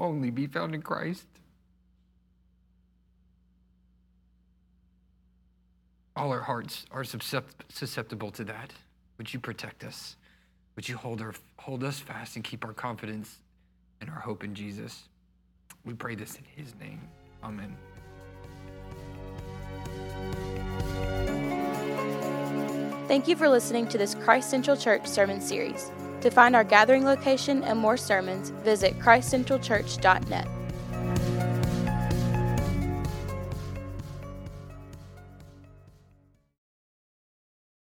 only 0.00 0.30
be 0.30 0.46
found 0.46 0.74
in 0.74 0.82
Christ. 0.82 1.26
All 6.16 6.32
our 6.32 6.40
hearts 6.40 6.84
are 6.90 7.04
susceptible 7.04 8.30
to 8.32 8.44
that. 8.44 8.72
Would 9.18 9.32
you 9.32 9.38
protect 9.38 9.84
us? 9.84 10.16
Would 10.76 10.88
you 10.88 10.96
hold, 10.96 11.20
our, 11.20 11.34
hold 11.58 11.84
us 11.84 11.98
fast 11.98 12.36
and 12.36 12.44
keep 12.44 12.64
our 12.64 12.72
confidence 12.72 13.38
and 14.00 14.10
our 14.10 14.18
hope 14.18 14.42
in 14.42 14.54
Jesus? 14.54 15.04
We 15.84 15.94
pray 15.94 16.14
this 16.14 16.36
in 16.36 16.44
his 16.56 16.74
name. 16.80 17.00
Amen. 17.44 17.76
Thank 23.08 23.26
you 23.28 23.34
for 23.34 23.48
listening 23.48 23.88
to 23.88 23.98
this 23.98 24.14
Christ 24.14 24.50
Central 24.50 24.76
Church 24.76 25.06
sermon 25.06 25.40
series. 25.40 25.90
To 26.20 26.30
find 26.30 26.54
our 26.54 26.64
gathering 26.64 27.04
location 27.04 27.62
and 27.64 27.78
more 27.78 27.96
sermons, 27.96 28.50
visit 28.62 28.98
christcentralchurch.net. 28.98 30.59